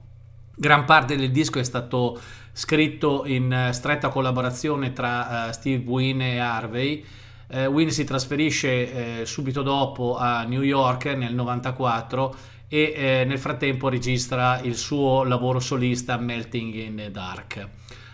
Gran 0.55 0.85
parte 0.85 1.15
del 1.15 1.31
disco 1.31 1.57
è 1.59 1.63
stato 1.63 2.19
scritto 2.51 3.25
in 3.25 3.51
eh, 3.51 3.73
stretta 3.73 4.09
collaborazione 4.09 4.93
tra 4.93 5.47
eh, 5.47 5.53
Steve 5.53 5.83
Wynn 5.83 6.21
e 6.21 6.37
Harvey. 6.37 7.03
Eh, 7.47 7.65
Wynn 7.65 7.87
si 7.87 8.03
trasferisce 8.03 9.25
subito 9.25 9.61
dopo 9.61 10.17
a 10.17 10.43
New 10.43 10.61
York 10.61 11.05
nel 11.05 11.33
94 11.33 12.35
e 12.67 12.93
eh, 12.95 13.25
nel 13.25 13.39
frattempo 13.39 13.89
registra 13.89 14.59
il 14.61 14.75
suo 14.75 15.23
lavoro 15.23 15.59
solista 15.59 16.17
Melting 16.17 16.73
in 16.73 17.09
Dark. 17.11 17.67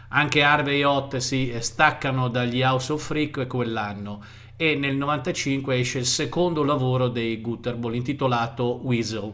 Anche 0.09 0.43
Harvey 0.43 0.81
e 0.81 0.85
Hot 0.85 1.17
si 1.17 1.53
staccano 1.59 2.27
dagli 2.27 2.61
House 2.61 2.93
of 2.93 3.03
Freak 3.03 3.47
quell'anno 3.47 4.23
e 4.55 4.75
nel 4.75 4.95
95 4.95 5.79
esce 5.79 5.99
il 5.99 6.05
secondo 6.05 6.63
lavoro 6.63 7.07
dei 7.07 7.41
Gutterball 7.41 7.95
intitolato 7.95 8.79
Weasel. 8.83 9.33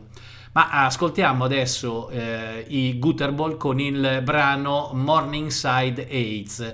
Ma 0.54 0.86
ascoltiamo 0.86 1.44
adesso 1.44 2.10
eh, 2.10 2.66
i 2.70 2.98
Gutterball 2.98 3.58
con 3.58 3.80
il 3.80 4.22
brano 4.24 4.92
Morningside 4.94 6.08
AIDS. 6.10 6.72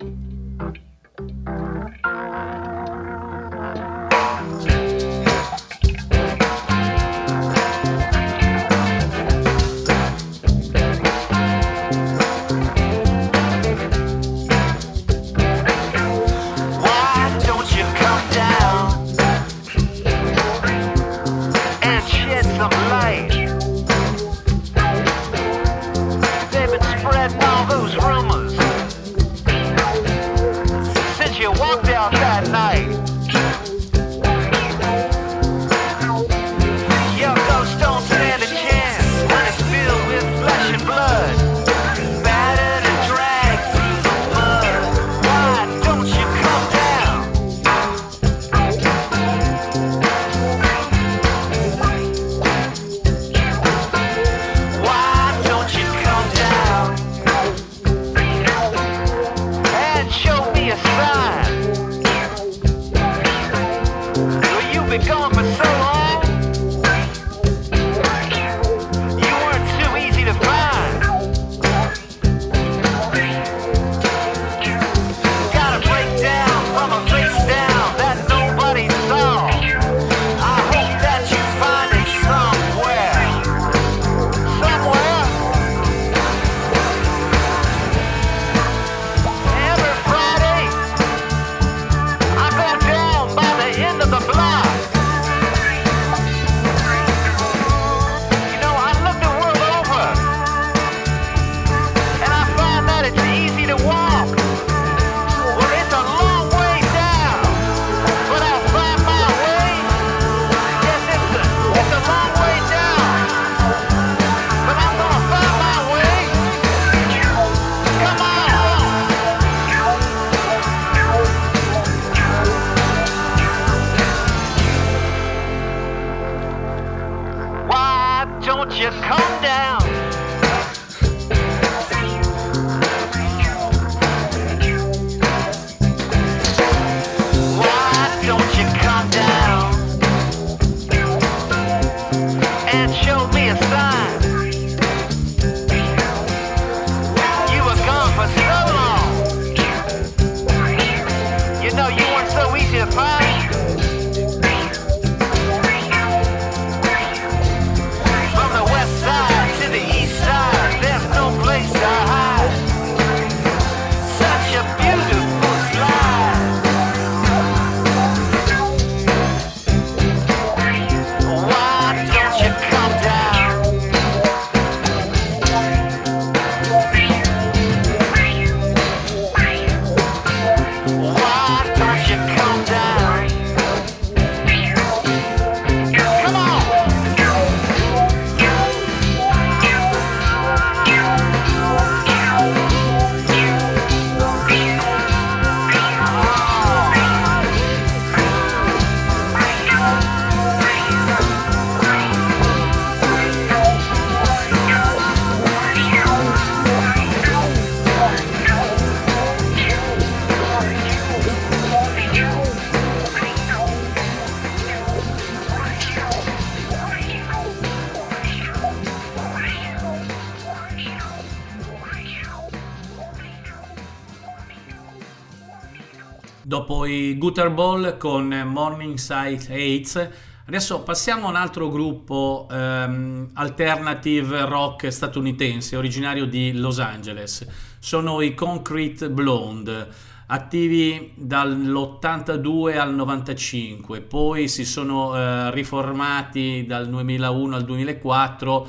Dopo 227.35 227.47
i 227.47 227.51
Gutter 227.51 227.51
Ball 227.51 227.97
con 227.97 228.27
Morningside 228.45 229.47
Heights, 229.49 230.09
adesso 230.45 230.83
passiamo 230.83 231.27
a 231.27 231.29
un 231.31 231.35
altro 231.35 231.69
gruppo 231.69 232.47
ehm, 232.49 233.31
alternative 233.33 234.45
rock 234.45 234.89
statunitense, 234.89 235.75
originario 235.75 236.27
di 236.27 236.53
Los 236.53 236.79
Angeles. 236.79 237.45
Sono 237.79 238.21
i 238.21 238.33
Concrete 238.33 239.09
Blonde, 239.09 239.85
attivi 240.27 241.11
dall'82 241.15 242.77
al 242.77 242.95
95, 242.95 243.99
poi 243.99 244.47
si 244.47 244.63
sono 244.63 245.13
eh, 245.13 245.51
riformati 245.51 246.63
dal 246.65 246.87
2001 246.87 247.53
al 247.53 247.65
2004 247.65 248.67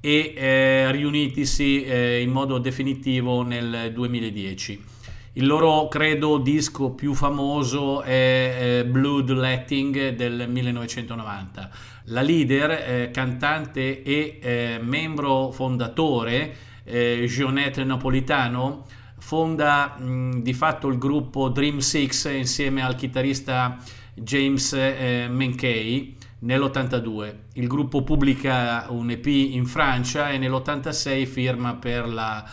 e 0.00 0.34
eh, 0.36 0.92
riunitisi 0.92 1.82
eh, 1.82 2.20
in 2.20 2.30
modo 2.30 2.58
definitivo 2.58 3.42
nel 3.42 3.90
2010. 3.92 4.93
Il 5.36 5.46
loro 5.46 5.88
credo 5.88 6.38
disco 6.38 6.90
più 6.90 7.12
famoso 7.12 8.02
è 8.02 8.86
Bloodletting 8.88 10.10
del 10.10 10.48
1990. 10.48 11.70
La 12.04 12.20
leader, 12.20 12.70
eh, 12.70 13.10
cantante 13.10 14.04
e 14.04 14.38
eh, 14.40 14.78
membro 14.80 15.50
fondatore, 15.50 16.54
eh, 16.84 17.24
Jeanette 17.26 17.82
Napolitano, 17.82 18.84
fonda 19.18 19.96
mh, 19.98 20.40
di 20.40 20.52
fatto 20.52 20.86
il 20.86 20.98
gruppo 20.98 21.48
Dream 21.48 21.78
Six 21.78 22.32
insieme 22.32 22.84
al 22.84 22.94
chitarrista 22.94 23.76
James 24.14 24.72
eh, 24.72 25.26
Menkey 25.28 26.16
nell'82. 26.38 27.34
Il 27.54 27.66
gruppo 27.66 28.04
pubblica 28.04 28.86
un 28.90 29.10
EP 29.10 29.26
in 29.26 29.66
Francia 29.66 30.30
e 30.30 30.38
nell'86 30.38 31.26
firma 31.26 31.74
per 31.74 32.06
la 32.06 32.48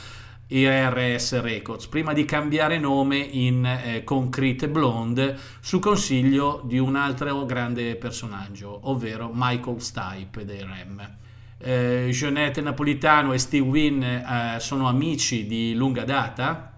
IRS 0.52 1.40
Records. 1.40 1.88
Prima 1.88 2.12
di 2.12 2.26
cambiare 2.26 2.78
nome 2.78 3.18
in 3.18 3.66
eh, 3.66 4.04
Concrete 4.04 4.68
Blonde 4.68 5.38
su 5.62 5.80
consiglio 5.80 6.62
di 6.66 6.78
un 6.78 6.96
altro 6.98 7.46
grande 7.46 7.96
personaggio, 7.96 8.80
ovvero 8.84 9.32
Michael 9.34 9.82
Stipe 9.82 10.44
dei 10.44 10.60
Rem. 10.60 11.18
Eh, 11.58 12.08
Jeanette 12.12 12.60
Napolitano 12.60 13.32
e 13.34 13.38
Steve 13.38 13.68
Wynn 13.68 14.04
eh, 14.04 14.58
sono 14.60 14.88
amici 14.90 15.46
di 15.46 15.74
lunga 15.74 16.04
data 16.04 16.74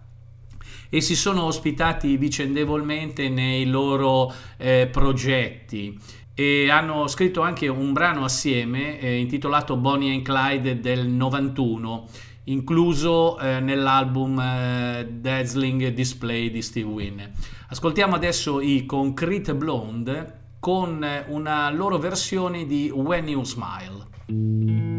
e 0.90 1.02
si 1.02 1.16
sono 1.16 1.46
ospitati 1.46 2.18
vicendevolmente 2.18 3.28
nei 3.28 3.66
loro 3.66 4.32
eh, 4.58 4.88
progetti. 4.92 5.98
E 6.36 6.70
hanno 6.70 7.08
scritto 7.08 7.42
anche 7.42 7.68
un 7.68 7.94
brano 7.94 8.24
assieme 8.24 9.00
eh, 9.00 9.18
intitolato 9.18 9.78
Bonnie 9.78 10.14
and 10.14 10.24
Clyde 10.24 10.80
del 10.80 11.08
91 11.08 12.08
incluso 12.46 13.40
eh, 13.40 13.60
nell'album 13.60 14.40
eh, 14.40 15.08
Dazzling 15.12 15.90
Display 15.90 16.50
di 16.52 16.62
Steve 16.62 16.90
Wynn. 16.90 17.22
Ascoltiamo 17.70 18.16
adesso 18.16 18.62
i 18.62 18.86
Concrete 18.86 19.56
Blonde 19.56 20.42
con 20.60 21.06
una 21.28 21.70
loro 21.72 21.98
versione 21.98 22.66
di 22.66 22.90
When 22.90 23.28
You 23.28 23.44
Smile. 23.44 24.93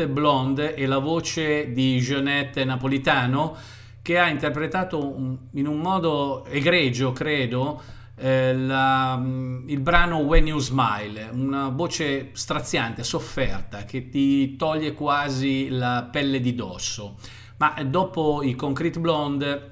Concrete 0.00 0.08
Blonde 0.08 0.74
e 0.74 0.86
la 0.86 0.98
voce 0.98 1.72
di 1.72 1.98
Jeanette 1.98 2.64
Napolitano 2.64 3.54
che 4.00 4.18
ha 4.18 4.28
interpretato 4.28 5.38
in 5.52 5.66
un 5.66 5.78
modo 5.78 6.44
egregio, 6.46 7.12
credo, 7.12 7.82
eh, 8.16 8.54
la- 8.56 9.16
mm, 9.18 9.68
il 9.68 9.80
brano 9.80 10.18
When 10.18 10.46
You 10.46 10.58
Smile, 10.58 11.28
una 11.32 11.68
voce 11.68 12.30
straziante, 12.32 13.04
sofferta, 13.04 13.84
che 13.84 14.08
ti 14.08 14.56
toglie 14.56 14.94
quasi 14.94 15.68
la 15.68 16.08
pelle 16.10 16.40
di 16.40 16.54
dosso. 16.54 17.16
Ma 17.58 17.74
dopo 17.84 18.42
i 18.42 18.54
Concrete 18.54 18.98
Blonde 18.98 19.70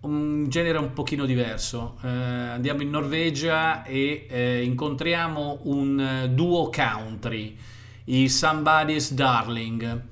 un 0.00 0.46
genere 0.48 0.78
un 0.78 0.94
pochino 0.94 1.26
diverso. 1.26 1.98
Eh, 2.02 2.08
andiamo 2.08 2.80
in 2.80 2.88
Norvegia 2.88 3.84
e 3.84 4.26
eh, 4.30 4.62
incontriamo 4.62 5.60
un 5.64 6.00
eh, 6.00 6.28
duo 6.30 6.70
country, 6.70 7.58
i 8.10 8.28
Somebody's 8.28 9.12
Darling, 9.12 10.02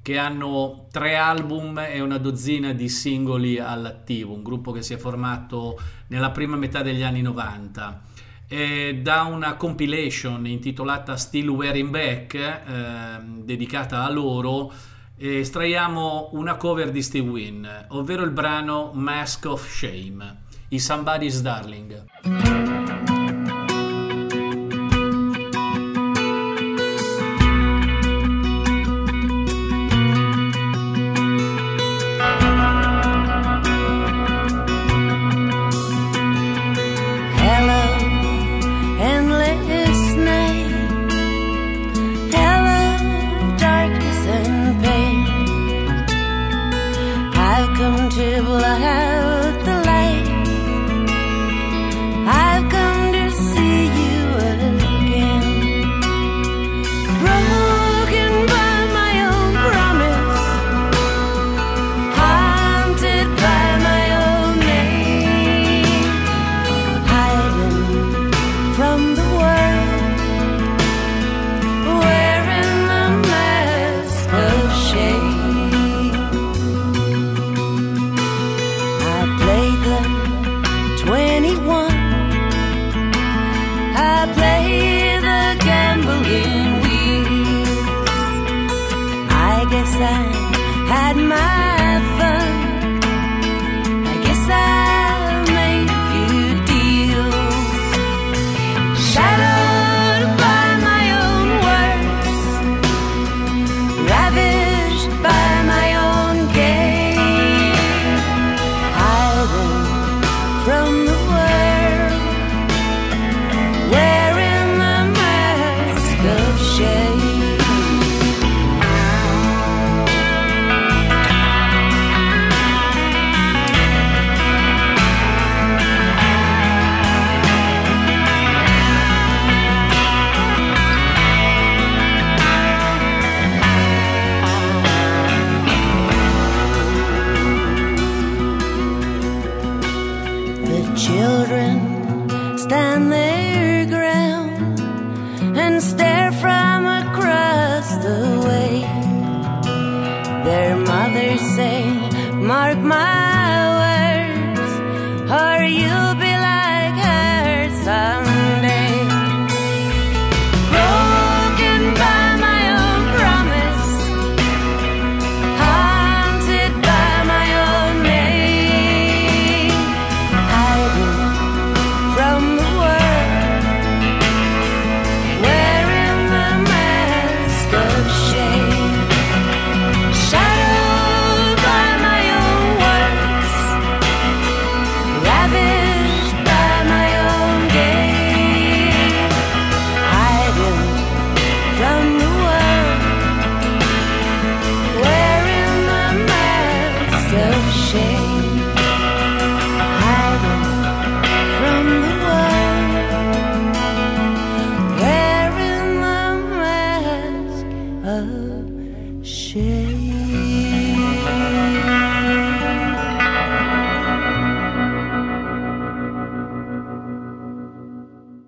che 0.00 0.16
hanno 0.16 0.86
tre 0.90 1.16
album 1.16 1.78
e 1.78 2.00
una 2.00 2.16
dozzina 2.16 2.72
di 2.72 2.88
singoli 2.88 3.58
all'attivo, 3.58 4.32
un 4.32 4.42
gruppo 4.42 4.72
che 4.72 4.80
si 4.80 4.94
è 4.94 4.96
formato 4.96 5.78
nella 6.06 6.30
prima 6.30 6.56
metà 6.56 6.80
degli 6.80 7.02
anni 7.02 7.20
90. 7.20 8.04
E 8.48 9.00
da 9.02 9.22
una 9.24 9.54
compilation 9.56 10.46
intitolata 10.46 11.16
Still 11.16 11.48
Wearing 11.48 11.90
Back, 11.90 12.34
ehm, 12.34 13.44
dedicata 13.44 14.02
a 14.02 14.10
loro, 14.10 14.72
estraiamo 15.18 16.30
una 16.32 16.56
cover 16.56 16.90
di 16.90 17.02
Steve 17.02 17.28
Wynn, 17.28 17.66
ovvero 17.88 18.22
il 18.24 18.30
brano 18.30 18.92
Mask 18.94 19.44
of 19.44 19.68
Shame, 19.68 20.44
i 20.68 20.78
Somebody's 20.78 21.42
Darling. 21.42 23.11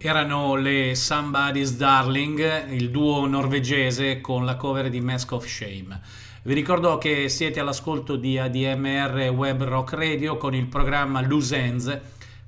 Erano 0.07 0.55
le 0.57 0.95
Somebody's 0.95 1.77
Darling, 1.77 2.69
il 2.69 2.91
duo 2.91 3.27
norvegese 3.27 4.21
con 4.21 4.45
la 4.45 4.55
cover 4.55 4.91
di 4.91 5.01
Mask 5.01 5.33
of 5.33 5.47
Shame. 5.47 5.99
Vi 6.43 6.53
ricordo 6.53 6.99
che 6.99 7.31
siete 7.31 7.59
all'ascolto 7.59 8.17
di 8.17 8.39
ADMR 8.39 9.31
Web 9.35 9.65
Rock 9.65 9.95
Radio 9.95 10.37
con 10.37 10.55
il 10.55 10.67
programma 10.67 11.23
Loose 11.23 11.57
Ends, 11.57 12.01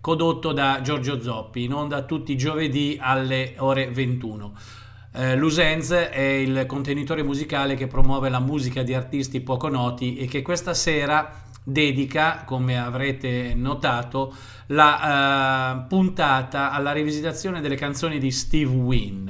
condotto 0.02 0.52
da 0.52 0.80
Giorgio 0.82 1.18
Zoppi, 1.22 1.64
in 1.64 1.72
onda 1.72 2.02
tutti 2.02 2.32
i 2.32 2.36
giovedì 2.36 2.98
alle 3.00 3.54
ore 3.56 3.88
21. 3.88 4.52
Eh, 5.14 5.36
Loose 5.36 5.62
Ends 5.62 5.92
è 5.92 6.20
il 6.20 6.66
contenitore 6.66 7.22
musicale 7.22 7.74
che 7.74 7.86
promuove 7.86 8.28
la 8.28 8.38
musica 8.38 8.82
di 8.82 8.92
artisti 8.92 9.40
poco 9.40 9.70
noti 9.70 10.18
e 10.18 10.26
che 10.26 10.42
questa 10.42 10.74
sera 10.74 11.45
dedica, 11.68 12.44
come 12.44 12.78
avrete 12.78 13.54
notato, 13.56 14.32
la 14.66 15.82
eh, 15.82 15.86
puntata 15.88 16.70
alla 16.70 16.92
rivisitazione 16.92 17.60
delle 17.60 17.74
canzoni 17.74 18.20
di 18.20 18.30
Steve 18.30 18.72
Wynn, 18.72 19.28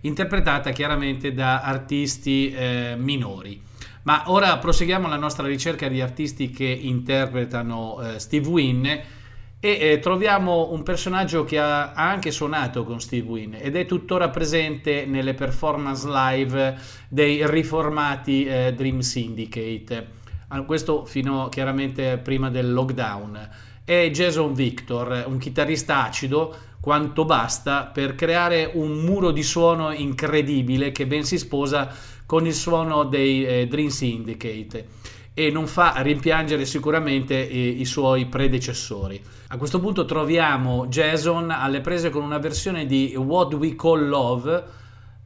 interpretata 0.00 0.70
chiaramente 0.70 1.34
da 1.34 1.60
artisti 1.60 2.50
eh, 2.52 2.94
minori. 2.96 3.60
Ma 4.04 4.24
ora 4.26 4.56
proseguiamo 4.56 5.08
la 5.08 5.16
nostra 5.16 5.46
ricerca 5.46 5.88
di 5.88 6.00
artisti 6.00 6.50
che 6.50 6.64
interpretano 6.64 8.00
eh, 8.00 8.18
Steve 8.18 8.48
Wynn 8.48 8.86
E 8.86 9.78
eh, 9.80 9.98
troviamo 9.98 10.72
un 10.72 10.82
personaggio 10.82 11.44
che 11.44 11.58
ha, 11.58 11.92
ha 11.92 12.10
anche 12.10 12.30
suonato 12.30 12.84
con 12.84 13.00
Steve 13.00 13.26
Wynn 13.26 13.54
ed 13.58 13.76
è 13.76 13.86
tuttora 13.86 14.28
presente 14.28 15.06
nelle 15.06 15.32
performance 15.32 16.06
live 16.06 16.76
dei 17.08 17.46
riformati 17.48 18.44
eh, 18.44 18.74
Dream 18.74 18.98
Syndicate. 18.98 20.22
Ah, 20.54 20.62
Questo 20.62 21.04
fino 21.04 21.48
chiaramente 21.48 22.16
prima 22.18 22.48
del 22.48 22.72
lockdown. 22.72 23.48
È 23.84 24.08
Jason 24.12 24.54
Victor, 24.54 25.24
un 25.26 25.38
chitarrista 25.38 26.04
acido 26.04 26.54
quanto 26.78 27.24
basta 27.24 27.90
per 27.92 28.14
creare 28.14 28.70
un 28.72 29.00
muro 29.00 29.32
di 29.32 29.42
suono 29.42 29.90
incredibile 29.90 30.92
che 30.92 31.08
ben 31.08 31.24
si 31.24 31.38
sposa 31.38 31.92
con 32.24 32.46
il 32.46 32.54
suono 32.54 33.02
dei 33.02 33.44
eh, 33.44 33.66
Dream 33.66 33.88
Syndicate 33.88 34.86
e 35.34 35.50
non 35.50 35.66
fa 35.66 35.94
rimpiangere 35.96 36.64
sicuramente 36.66 37.48
eh, 37.48 37.58
i 37.58 37.84
suoi 37.84 38.26
predecessori. 38.26 39.20
A 39.48 39.56
questo 39.56 39.80
punto 39.80 40.04
troviamo 40.04 40.86
Jason 40.86 41.50
alle 41.50 41.80
prese 41.80 42.10
con 42.10 42.22
una 42.22 42.38
versione 42.38 42.86
di 42.86 43.12
What 43.16 43.54
We 43.54 43.74
Call 43.74 44.06
Love 44.06 44.64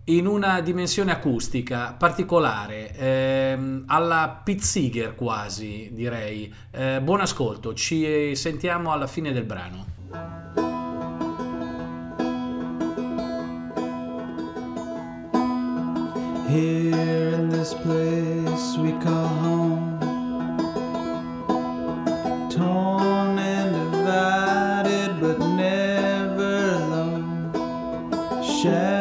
in 0.08 0.26
una 0.26 0.60
dimensione 0.60 1.12
acustica 1.12 1.94
particolare, 1.98 2.94
ehm, 2.96 3.84
alla 3.86 4.42
Seeger 4.58 5.14
quasi 5.14 5.90
direi. 5.92 6.52
Eh, 6.70 7.00
buon 7.02 7.20
ascolto, 7.20 7.74
ci 7.74 8.34
sentiamo 8.34 8.92
alla 8.92 9.06
fine 9.06 9.32
del 9.32 9.44
brano. 9.44 9.96
Here 16.46 17.34
in 17.34 17.50
this 17.50 17.74
place 17.74 18.78
we 18.78 18.96
call 19.02 19.28
home, 19.42 19.98
torn 22.48 23.38
and 23.38 23.90
divided, 23.90 25.20
but 25.20 25.38
never 25.38 26.72
alone. 26.72 27.52
Shadows 28.42 28.97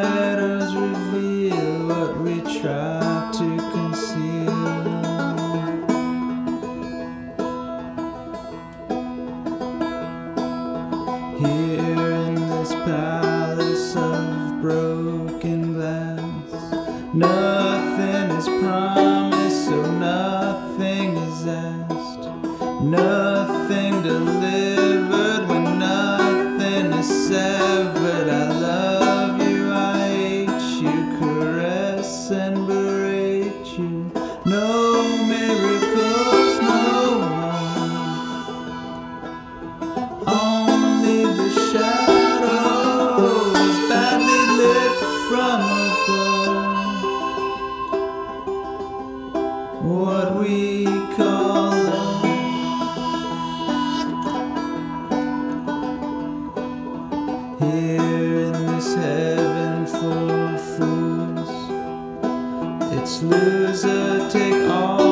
Let's 63.08 63.22
lose 63.22 63.84
a 63.86 64.28
take 64.30 64.68
all. 64.68 65.07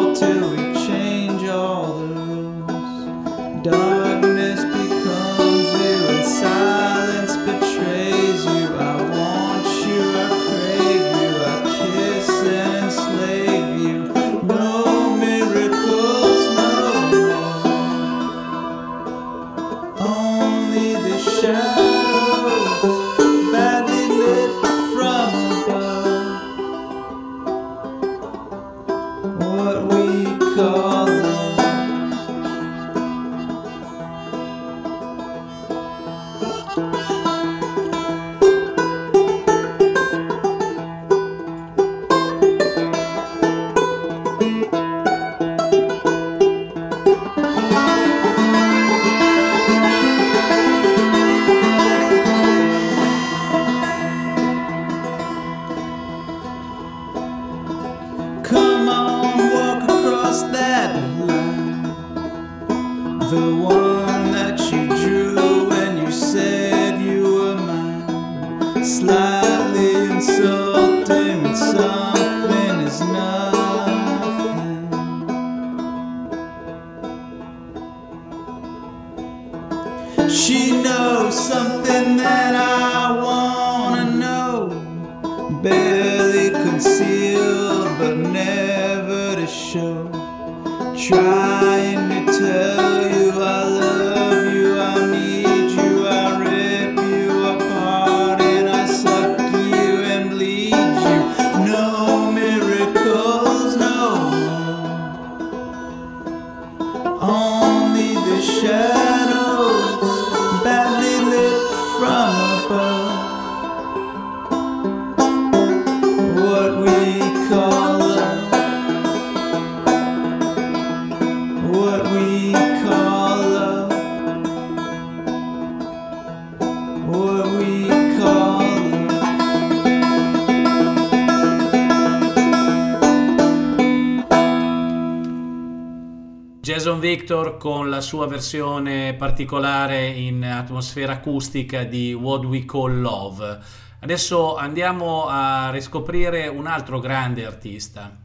Con 137.58 137.90
la 137.90 138.00
sua 138.00 138.26
versione 138.26 139.14
particolare 139.14 140.06
in 140.08 140.44
atmosfera 140.44 141.12
acustica 141.12 141.84
di 141.84 142.12
What 142.12 142.44
We 142.44 142.64
Call 142.64 143.00
Love. 143.00 143.58
Adesso 144.00 144.56
andiamo 144.56 145.26
a 145.26 145.70
riscoprire 145.70 146.48
un 146.48 146.66
altro 146.66 146.98
grande 146.98 147.44
artista, 147.44 148.16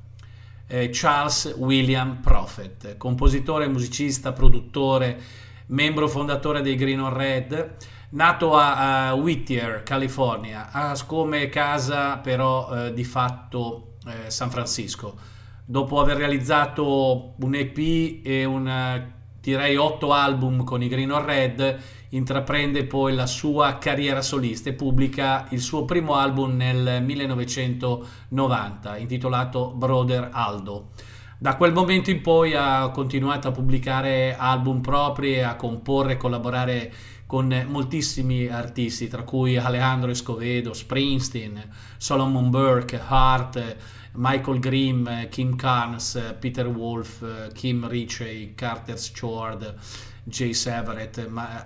eh, 0.68 0.90
Charles 0.92 1.56
William 1.58 2.20
Prophet, 2.22 2.98
compositore, 2.98 3.68
musicista, 3.68 4.34
produttore, 4.34 5.20
membro 5.68 6.08
fondatore 6.08 6.62
dei 6.62 6.76
Green 6.76 7.02
on 7.02 7.14
Red, 7.14 7.76
nato 8.12 8.56
a, 8.56 9.10
a 9.10 9.14
Whittier, 9.14 9.84
California, 9.84 10.72
ha 10.72 10.96
come 11.06 11.50
casa 11.50 12.18
però 12.18 12.88
eh, 12.88 12.94
di 12.94 13.04
fatto 13.04 13.96
eh, 14.08 14.30
San 14.30 14.50
Francisco 14.50 15.40
dopo 15.72 16.02
aver 16.02 16.18
realizzato 16.18 17.36
un 17.40 17.56
EP 17.56 18.26
e 18.26 18.44
un 18.44 18.68
eh, 18.68 19.20
direi 19.42 19.76
otto 19.76 20.14
album 20.14 20.64
con 20.64 20.82
i 20.82 20.88
Green 20.88 21.12
or 21.12 21.24
Red, 21.24 21.80
intraprende 22.10 22.86
poi 22.86 23.14
la 23.14 23.26
sua 23.26 23.78
carriera 23.78 24.22
solista 24.22 24.70
e 24.70 24.74
pubblica 24.74 25.48
il 25.50 25.60
suo 25.62 25.86
primo 25.86 26.14
album 26.16 26.56
nel 26.56 27.02
1990 27.04 28.98
intitolato 28.98 29.74
Brother 29.76 30.30
Aldo. 30.32 30.90
Da 31.38 31.56
quel 31.56 31.74
momento 31.74 32.12
in 32.12 32.22
poi 32.22 32.54
ha 32.54 32.90
continuato 32.90 33.48
a 33.48 33.52
pubblicare 33.52 34.36
album 34.38 34.80
propri 34.80 35.42
a 35.42 35.56
comporre 35.56 36.14
e 36.14 36.18
collaborare 36.18 36.94
con 37.26 37.66
moltissimi 37.68 38.48
artisti, 38.48 39.08
tra 39.08 39.24
cui 39.24 39.58
Alejandro 39.58 40.12
Escovedo, 40.12 40.74
Springsteen, 40.74 41.68
Solomon 41.98 42.50
Burke, 42.50 43.02
Hart, 43.04 43.78
Michael 44.14 44.60
Grimm, 44.60 45.08
Kim 45.30 45.56
Carnes, 45.56 46.36
Peter 46.40 46.68
Wolf, 46.68 47.24
Kim 47.54 47.88
Ritchie, 47.88 48.54
Carter 48.56 48.98
Stewart, 48.98 49.76
Jay 50.24 50.54
Severett, 50.54 51.28
ma 51.28 51.66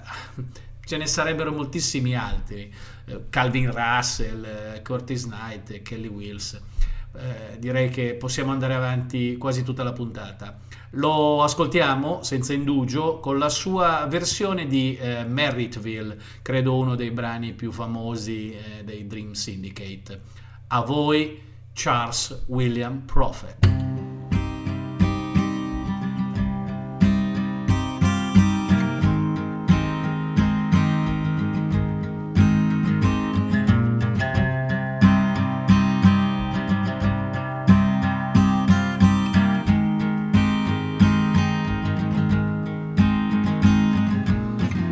ce 0.86 0.98
ne 0.98 1.08
sarebbero 1.08 1.52
moltissimi 1.52 2.16
altri, 2.16 2.74
Calvin 3.30 3.72
Russell, 3.72 4.82
Curtis 4.84 5.26
Knight, 5.26 5.82
Kelly 5.82 6.08
Wills. 6.08 6.62
Eh, 7.18 7.58
direi 7.60 7.90
che 7.90 8.16
possiamo 8.16 8.52
andare 8.52 8.74
avanti 8.74 9.38
quasi 9.38 9.64
tutta 9.64 9.84
la 9.84 9.94
puntata. 9.94 10.60
Lo 10.92 11.44
ascoltiamo 11.44 12.24
senza 12.24 12.54
indugio 12.54 13.20
con 13.20 13.38
la 13.38 13.50
sua 13.50 14.06
versione 14.10 14.68
di 14.68 14.98
eh, 14.98 15.24
Merrittville, 15.24 16.18
credo 16.42 16.78
uno 16.78 16.96
dei 16.96 17.12
brani 17.12 17.54
più 17.54 17.72
famosi 17.72 18.52
eh, 18.52 18.84
dei 18.84 19.08
Dream 19.08 19.32
Syndicate. 19.32 20.22
A 20.68 20.82
voi 20.82 21.45
Charles 21.76 22.32
William 22.48 23.04
Prophet. 23.06 23.54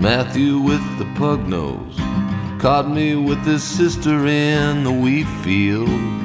Matthew 0.02 0.60
with 0.60 0.82
the 1.00 1.06
pug 1.16 1.48
nose 1.48 1.96
caught 2.62 2.90
me 2.90 3.16
with 3.16 3.40
his 3.46 3.64
sister 3.64 4.28
in 4.28 4.84
the 4.84 4.92
wheat 4.92 5.28
field. 5.44 6.23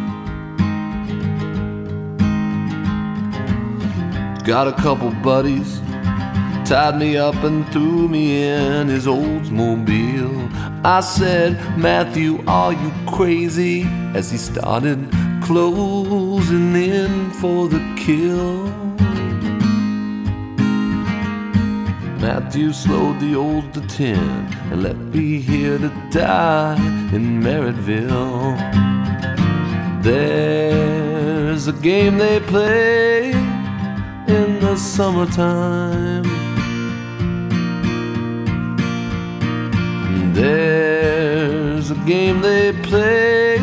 Got 4.49 4.67
a 4.67 4.73
couple 4.73 5.11
buddies, 5.11 5.79
tied 6.67 6.99
me 6.99 7.19
up 7.19 7.35
and 7.45 7.71
threw 7.71 8.09
me 8.09 8.45
in 8.45 8.89
his 8.89 9.05
Oldsmobile. 9.05 10.51
I 10.83 11.01
said, 11.01 11.53
Matthew, 11.77 12.43
are 12.47 12.73
you 12.73 12.91
crazy? 13.07 13.83
As 14.15 14.31
he 14.31 14.39
started 14.39 15.07
closing 15.43 16.75
in 16.75 17.31
for 17.33 17.69
the 17.69 17.81
kill. 17.99 18.69
Matthew 22.19 22.73
slowed 22.73 23.21
the 23.21 23.35
old 23.35 23.75
to 23.75 23.83
ten 23.83 24.49
and 24.73 24.83
left 24.83 24.97
me 25.15 25.41
here 25.43 25.77
to 25.77 25.91
die 26.11 26.77
in 27.13 27.43
Merrittville. 27.43 28.57
There's 30.03 31.67
a 31.67 31.75
game 31.75 32.17
they 32.17 32.41
play 32.41 33.38
in 34.29 34.61
the 34.61 34.77
summertime. 34.77 36.23
There's 40.35 41.91
a 41.91 41.95
game 42.07 42.41
they 42.41 42.73
play 42.83 43.59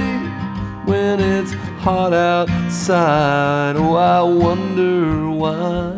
when 0.85 1.19
it's 1.19 1.53
hot 1.83 2.13
outside. 2.13 3.75
Oh, 3.77 3.95
I 3.95 4.21
wonder 4.23 5.29
why. 5.29 5.93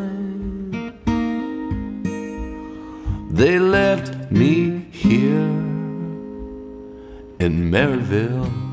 They 3.32 3.60
left 3.60 4.32
me 4.32 4.86
here 4.92 5.48
in 7.40 7.72
Maryville. 7.72 8.67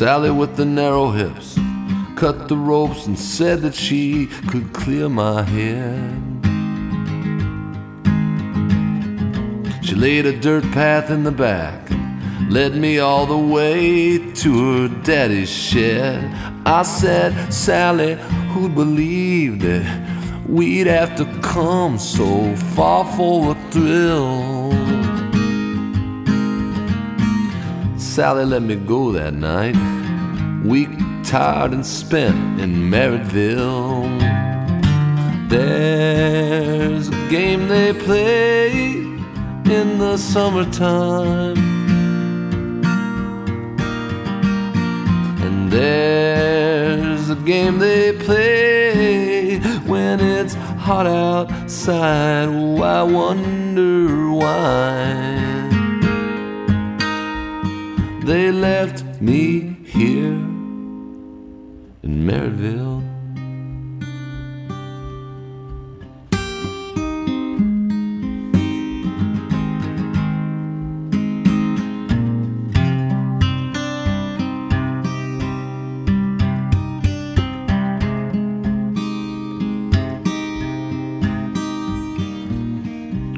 Sally 0.00 0.30
with 0.30 0.56
the 0.56 0.64
narrow 0.64 1.10
hips 1.10 1.58
cut 2.16 2.48
the 2.48 2.56
ropes 2.56 3.04
and 3.06 3.18
said 3.18 3.60
that 3.60 3.74
she 3.74 4.28
could 4.48 4.72
clear 4.72 5.10
my 5.10 5.42
head. 5.42 6.22
She 9.84 9.94
laid 9.94 10.24
a 10.24 10.40
dirt 10.40 10.64
path 10.72 11.10
in 11.10 11.24
the 11.24 11.30
back 11.30 11.90
and 11.90 12.50
led 12.50 12.76
me 12.76 12.98
all 12.98 13.26
the 13.26 13.36
way 13.36 14.16
to 14.36 14.88
her 14.88 15.02
daddy's 15.02 15.50
shed. 15.50 16.34
I 16.64 16.82
said, 16.82 17.52
Sally, 17.52 18.14
who'd 18.54 18.74
believe 18.74 19.60
that 19.60 19.84
we'd 20.48 20.86
have 20.86 21.14
to 21.16 21.26
come 21.42 21.98
so 21.98 22.56
far 22.74 23.04
for 23.18 23.50
a 23.50 23.70
thrill? 23.70 24.99
Sally 28.20 28.44
let 28.44 28.60
me 28.60 28.76
go 28.76 29.12
that 29.12 29.32
night, 29.32 29.74
weak, 30.62 30.90
tired, 31.24 31.72
and 31.72 31.86
spent 31.86 32.60
in 32.60 32.90
Merrittville. 32.90 34.20
There's 35.48 37.08
a 37.08 37.28
game 37.30 37.66
they 37.68 37.94
play 37.94 38.72
in 38.98 39.96
the 39.96 40.18
summertime. 40.18 41.56
And 45.42 45.72
there's 45.72 47.30
a 47.30 47.36
game 47.36 47.78
they 47.78 48.12
play 48.12 49.60
when 49.86 50.20
it's 50.20 50.52
hot 50.86 51.06
outside. 51.06 52.48
Oh, 52.50 52.82
I 52.82 53.02
wonder 53.02 54.30
why 54.30 55.49
they 58.30 58.52
left 58.52 59.20
me 59.20 59.76
here 59.84 60.38
in 62.04 62.24
Maryville. 62.28 63.02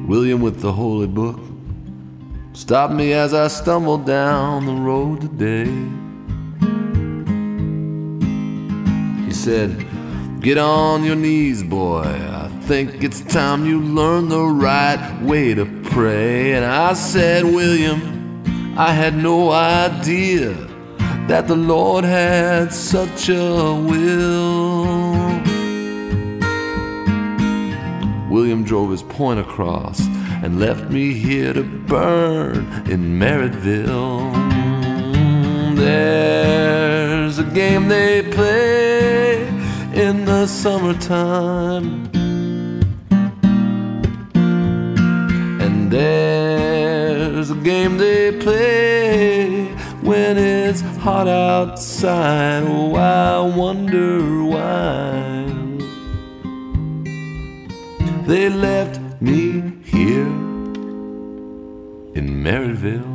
William 0.07 0.43
with 0.43 0.61
the 0.61 0.71
holy 0.71 1.07
book 1.07 1.52
stopped 2.63 2.95
me 2.95 3.13
as 3.13 3.35
I 3.35 3.49
stumbled 3.49 4.07
down 4.07 4.67
the 4.67 4.73
road 4.73 5.21
today. 5.21 5.65
He 9.25 9.33
said, 9.33 9.85
Get 10.41 10.59
on 10.59 11.03
your 11.03 11.17
knees, 11.17 11.65
boy. 11.65 12.05
I 12.05 12.49
think 12.69 13.03
it's 13.03 13.21
time 13.23 13.67
you 13.67 13.81
learn 13.81 14.29
the 14.29 14.45
right 14.45 15.21
way 15.23 15.55
to 15.55 15.67
pray. 15.91 16.53
And 16.53 16.65
I 16.65 16.93
said, 16.93 17.43
William, 17.43 18.45
I 18.79 18.93
had 18.93 19.17
no 19.17 19.51
idea 19.51 20.51
that 21.27 21.49
the 21.49 21.57
Lord 21.57 22.05
had 22.05 22.73
such 22.73 23.29
a 23.29 23.75
will. 23.75 24.85
William 28.31 28.63
drove 28.63 28.93
his 28.93 29.03
point 29.03 29.41
across 29.41 30.01
and 30.43 30.59
left 30.59 30.91
me 30.91 31.13
here 31.13 31.53
to 31.53 31.63
burn 31.63 32.67
in 32.91 33.19
Merrittville. 33.19 34.33
There's 35.77 37.39
a 37.39 37.45
game 37.45 37.87
they 37.87 38.23
play 38.23 39.47
in 39.95 40.25
the 40.25 40.47
summertime. 40.47 42.11
And 45.65 45.91
there's 45.93 47.51
a 47.51 47.55
game 47.55 47.99
they 47.99 48.37
play 48.39 49.67
when 50.03 50.39
it's 50.39 50.81
hot 50.99 51.29
outside. 51.29 52.65
Oh, 52.67 52.97
I 52.97 53.41
wonder 53.57 54.43
why 54.43 55.45
they 58.27 58.49
left 58.49 59.01
me 59.21 59.72
here 60.03 60.27
in 62.19 62.27
Maryville. 62.43 63.12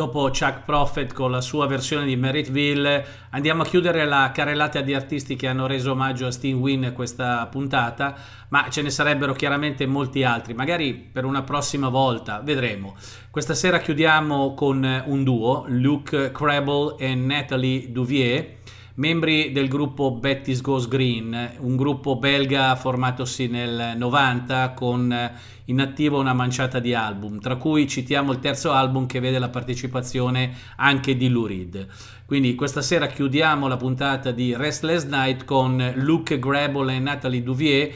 Dopo 0.00 0.30
Chuck 0.30 0.64
Prophet 0.64 1.12
con 1.12 1.30
la 1.30 1.42
sua 1.42 1.66
versione 1.66 2.06
di 2.06 2.16
Merrittville, 2.16 3.04
andiamo 3.32 3.60
a 3.60 3.66
chiudere 3.66 4.06
la 4.06 4.30
carrellata 4.32 4.80
di 4.80 4.94
artisti 4.94 5.36
che 5.36 5.46
hanno 5.46 5.66
reso 5.66 5.90
omaggio 5.90 6.26
a 6.26 6.30
Steve 6.30 6.58
Wynn 6.58 6.92
questa 6.94 7.46
puntata, 7.48 8.16
ma 8.48 8.70
ce 8.70 8.80
ne 8.80 8.88
sarebbero 8.88 9.34
chiaramente 9.34 9.84
molti 9.84 10.24
altri, 10.24 10.54
magari 10.54 10.94
per 10.94 11.26
una 11.26 11.42
prossima 11.42 11.90
volta, 11.90 12.40
vedremo. 12.42 12.96
Questa 13.30 13.52
sera 13.52 13.78
chiudiamo 13.78 14.54
con 14.54 15.02
un 15.04 15.22
duo, 15.22 15.66
Luke 15.68 16.32
Crabble 16.32 16.94
e 16.96 17.14
Natalie 17.14 17.92
Duvier 17.92 18.59
membri 19.00 19.50
del 19.50 19.66
gruppo 19.66 20.10
Betty's 20.10 20.60
Goes 20.60 20.86
Green, 20.86 21.54
un 21.60 21.74
gruppo 21.74 22.16
belga 22.16 22.76
formatosi 22.76 23.48
nel 23.48 23.94
90 23.96 24.74
con 24.74 25.30
in 25.64 25.80
attivo 25.80 26.20
una 26.20 26.34
manciata 26.34 26.80
di 26.80 26.92
album, 26.92 27.40
tra 27.40 27.56
cui 27.56 27.88
citiamo 27.88 28.30
il 28.32 28.40
terzo 28.40 28.72
album 28.72 29.06
che 29.06 29.18
vede 29.18 29.38
la 29.38 29.48
partecipazione 29.48 30.52
anche 30.76 31.16
di 31.16 31.30
Lou 31.30 31.46
Reed. 31.46 31.86
Quindi 32.26 32.54
questa 32.54 32.82
sera 32.82 33.06
chiudiamo 33.06 33.68
la 33.68 33.78
puntata 33.78 34.32
di 34.32 34.54
Restless 34.54 35.06
Night 35.06 35.44
con 35.44 35.92
Luke 35.96 36.38
Grable 36.38 36.94
e 36.94 36.98
Natalie 36.98 37.42
Duvier 37.42 37.90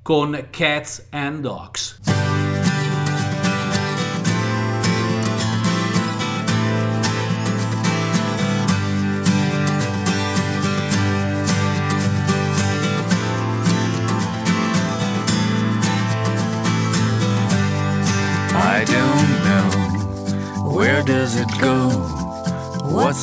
con 0.00 0.46
Cats 0.50 1.08
and 1.10 1.40
Dogs. 1.40 2.25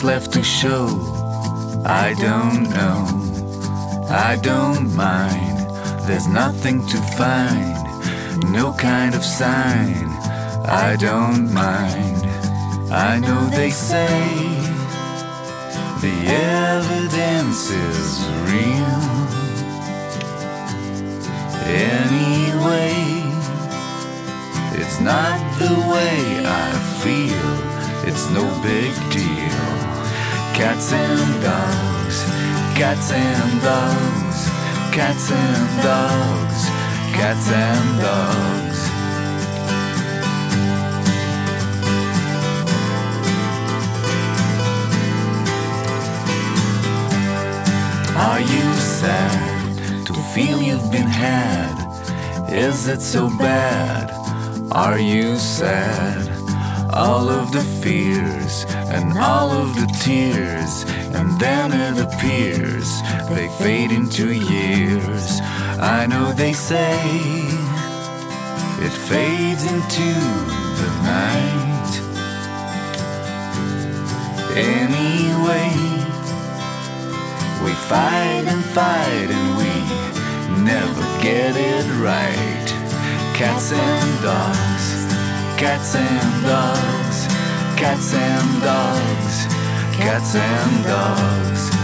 Left 0.04 0.34
to 0.34 0.44
show? 0.44 0.88
I 1.86 2.14
don't 2.20 2.70
know. 2.70 3.08
I 4.10 4.36
don't 4.36 4.94
mind. 4.94 5.58
There's 6.06 6.28
nothing 6.28 6.86
to 6.88 6.98
find. 7.18 8.52
No 8.52 8.74
kind 8.74 9.16
of 9.16 9.24
sign. 9.24 10.08
I 10.66 10.98
don't 11.00 11.54
mind. 11.54 12.26
I 12.92 13.18
know 13.20 13.46
they 13.50 13.70
say 13.70 14.28
the 16.02 16.16
evidence 16.28 17.72
is 17.72 18.28
real. 18.52 19.04
Anyway. 21.66 23.24
It's 24.76 25.00
not 25.00 25.40
the 25.60 25.74
way 25.94 26.46
I 26.46 26.72
feel, 27.02 28.08
it's 28.08 28.30
no 28.32 28.44
big 28.62 28.94
deal. 29.12 29.83
Cats 30.54 30.94
and 30.94 31.42
dogs, 31.42 32.24
cats 32.78 33.12
and 33.12 33.62
dogs, 33.62 34.50
cats 34.94 35.32
and 35.32 35.84
dogs, 35.84 36.70
cats 37.12 37.52
and 37.52 38.00
dogs. 38.00 38.64
Are 48.16 48.40
you 48.40 48.74
sad 48.76 50.06
to 50.06 50.14
feel 50.34 50.62
you've 50.62 50.92
been 50.92 51.08
had? 51.08 51.74
Is 52.50 52.88
it 52.88 53.02
so 53.02 53.28
bad? 53.40 54.12
Are 54.72 55.00
you 55.00 55.36
sad? 55.38 56.23
All 56.96 57.30
of 57.30 57.52
the 57.52 57.62
fears 57.82 58.66
and 58.70 59.18
all 59.18 59.52
of 59.52 59.76
the 59.76 59.88
tears, 60.02 60.84
and 61.16 61.40
then 61.40 61.72
it 61.74 61.98
appears 62.00 63.02
they 63.30 63.48
fade 63.58 63.92
into 63.92 64.32
years. 64.32 65.42
I 65.80 66.06
know 66.06 66.32
they 66.34 66.54
say 66.54 66.94
it 68.86 68.92
fades 69.10 69.64
into 69.66 70.14
the 70.82 70.90
night. 71.04 71.94
Anyway, 74.56 75.72
we 77.64 77.72
fight 77.90 78.46
and 78.46 78.64
fight 78.64 79.30
and 79.38 79.58
we 79.58 79.74
never 80.64 81.02
get 81.24 81.56
it 81.56 81.86
right. 82.02 82.68
Cats 83.36 83.72
and 83.72 84.22
dogs, 84.22 85.03
cats 85.58 85.96
and 85.96 86.46
dogs, 86.46 87.28
cats 87.78 88.14
and 88.14 88.62
dogs, 88.62 89.46
cats 89.96 90.36
and 90.36 90.84
dogs. 90.86 91.83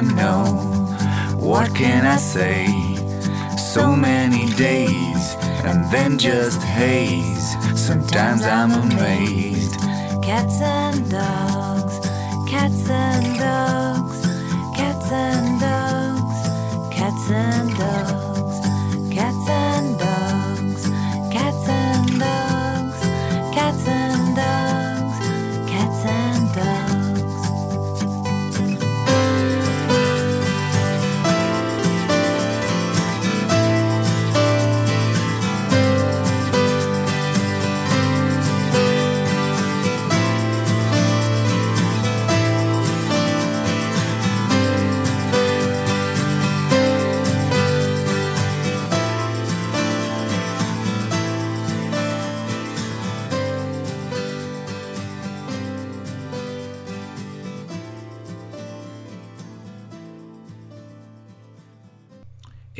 Don't 0.00 0.16
know. 0.16 0.44
What 1.36 1.74
can 1.74 2.06
I 2.06 2.16
say? 2.16 2.66
So 3.56 3.94
many 3.94 4.46
days 4.54 5.36
and 5.64 5.90
then 5.90 6.18
just 6.18 6.62
haze. 6.62 7.56
Sometimes 7.78 8.42
I'm 8.42 8.72
amazed. 8.72 9.74
Cats 10.22 10.60
and 10.62 11.10
dogs, 11.10 11.98
cats 12.48 12.88
and 12.88 13.38
dogs, 13.38 14.20
cats 14.76 15.12
and 15.12 15.60
dogs, 15.60 16.38
cats 16.96 17.30
and 17.30 17.70
dogs, 17.76 19.14
cats 19.14 19.48
and 19.48 19.69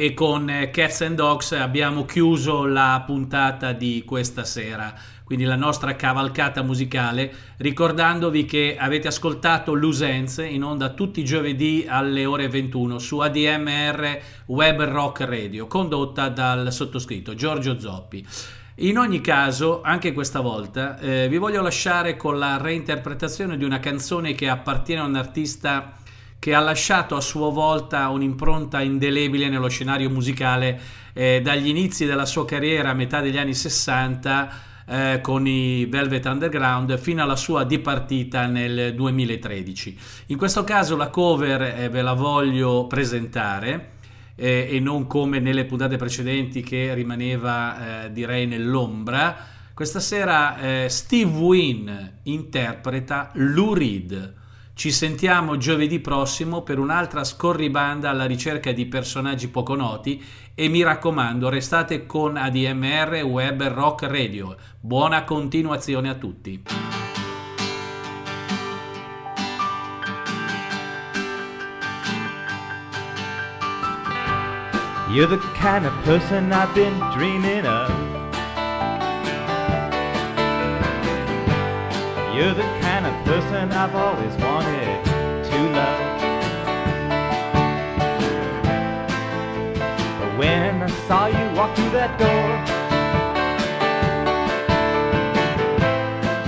E 0.01 0.15
con 0.15 0.49
eh, 0.49 0.71
Cats 0.71 1.03
and 1.03 1.15
Dogs 1.17 1.53
abbiamo 1.53 2.07
chiuso 2.07 2.65
la 2.65 3.03
puntata 3.05 3.75
di 3.75 4.03
questa 4.07 4.45
sera, 4.45 4.95
quindi 5.25 5.45
la 5.45 5.57
nostra 5.57 5.95
cavalcata 5.95 6.63
musicale, 6.63 7.31
ricordandovi 7.59 8.47
che 8.47 8.77
avete 8.79 9.09
ascoltato 9.09 9.75
Lusenze 9.75 10.47
in 10.47 10.65
onda 10.65 10.95
tutti 10.95 11.21
i 11.21 11.25
giovedì 11.27 11.85
alle 11.87 12.25
ore 12.25 12.49
21 12.49 12.99
su 12.99 13.19
ADMR 13.19 14.21
Web 14.47 14.85
Rock 14.85 15.21
Radio, 15.21 15.67
condotta 15.67 16.31
dal 16.31 16.73
sottoscritto 16.73 17.35
Giorgio 17.35 17.79
Zoppi. 17.79 18.27
In 18.77 18.97
ogni 18.97 19.21
caso, 19.21 19.83
anche 19.83 20.15
questa 20.15 20.41
volta, 20.41 20.99
eh, 20.99 21.29
vi 21.29 21.37
voglio 21.37 21.61
lasciare 21.61 22.17
con 22.17 22.39
la 22.39 22.57
reinterpretazione 22.57 23.59
di 23.59 23.65
una 23.65 23.81
canzone 23.81 24.35
che 24.35 24.49
appartiene 24.49 25.03
a 25.03 25.05
un 25.05 25.17
artista 25.17 26.00
che 26.41 26.55
ha 26.55 26.61
lasciato 26.61 27.15
a 27.17 27.21
sua 27.21 27.51
volta 27.51 28.09
un'impronta 28.09 28.81
indelebile 28.81 29.51
nello 29.51 29.69
scenario 29.69 30.09
musicale 30.09 30.81
eh, 31.12 31.41
dagli 31.43 31.69
inizi 31.69 32.07
della 32.07 32.25
sua 32.25 32.47
carriera 32.47 32.91
a 32.91 32.95
metà 32.95 33.21
degli 33.21 33.37
anni 33.37 33.53
60 33.53 34.69
eh, 34.87 35.21
con 35.23 35.47
i 35.47 35.85
Velvet 35.85 36.25
Underground 36.25 36.99
fino 36.99 37.23
alla 37.23 37.37
sua 37.37 37.65
dipartita 37.65 38.47
nel 38.47 38.95
2013. 38.95 39.99
In 40.29 40.39
questo 40.39 40.65
caso 40.65 40.97
la 40.97 41.11
cover 41.11 41.62
eh, 41.62 41.89
ve 41.91 42.01
la 42.01 42.15
voglio 42.15 42.87
presentare 42.87 43.91
eh, 44.35 44.67
e 44.71 44.81
non 44.81 45.07
come 45.07 45.41
nelle 45.41 45.67
puntate 45.67 45.97
precedenti 45.97 46.62
che 46.62 46.95
rimaneva 46.95 48.05
eh, 48.05 48.12
direi 48.12 48.47
nell'ombra. 48.47 49.37
Questa 49.75 50.01
sera 50.01 50.59
eh, 50.59 50.89
Steve 50.89 51.31
Wynn 51.31 51.91
interpreta 52.23 53.31
Lou 53.35 53.75
Reed. 53.75 54.39
Ci 54.81 54.93
sentiamo 54.93 55.59
giovedì 55.59 56.01
prossimo 56.01 56.62
per 56.62 56.78
un'altra 56.78 57.23
scorribanda 57.23 58.09
alla 58.09 58.24
ricerca 58.24 58.73
di 58.73 58.86
personaggi 58.86 59.48
poco 59.48 59.74
noti 59.74 60.24
e 60.55 60.69
mi 60.69 60.82
raccomando 60.82 61.51
restate 61.51 62.07
con 62.07 62.39
ADMR 62.39 63.23
Web 63.24 63.62
Rock 63.65 64.05
Radio. 64.05 64.57
Buona 64.81 65.24
continuazione 65.24 66.09
a 66.09 66.15
tutti. 66.15 66.62
You're 75.11 75.28
the 75.28 75.39
kind 75.61 75.85
of 75.85 75.93
person 76.05 76.51
I've 76.52 76.73
been 76.73 76.98
dreaming 77.11 77.66
of. 77.66 78.20
You're 82.41 82.55
the 82.55 82.62
kind 82.81 83.05
of 83.05 83.12
person 83.27 83.71
I've 83.71 83.95
always 83.95 84.35
wanted 84.37 85.05
to 85.05 85.59
love. 85.77 86.21
But 90.19 90.39
when 90.39 90.83
I 90.83 90.89
saw 91.07 91.27
you 91.27 91.55
walk 91.55 91.77
through 91.77 91.91
that 91.91 92.19
door, 92.19 92.49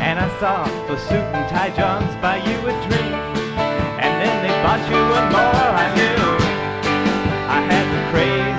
and 0.01 0.19
I 0.19 0.29
saw 0.41 0.65
the 0.89 0.97
suit 0.97 1.29
and 1.37 1.47
tie 1.51 1.69
Johns 1.77 2.15
buy 2.23 2.39
you 2.39 2.57
a 2.57 2.73
drink, 2.89 3.13
and 4.01 4.13
then 4.17 4.35
they 4.41 4.55
bought 4.65 4.81
you 4.89 4.97
one 4.97 5.29
more, 5.29 5.69
I 5.85 5.87
knew 5.93 6.25
I 7.53 7.61
had 7.69 7.87
the 7.93 8.03
crazy 8.11 8.52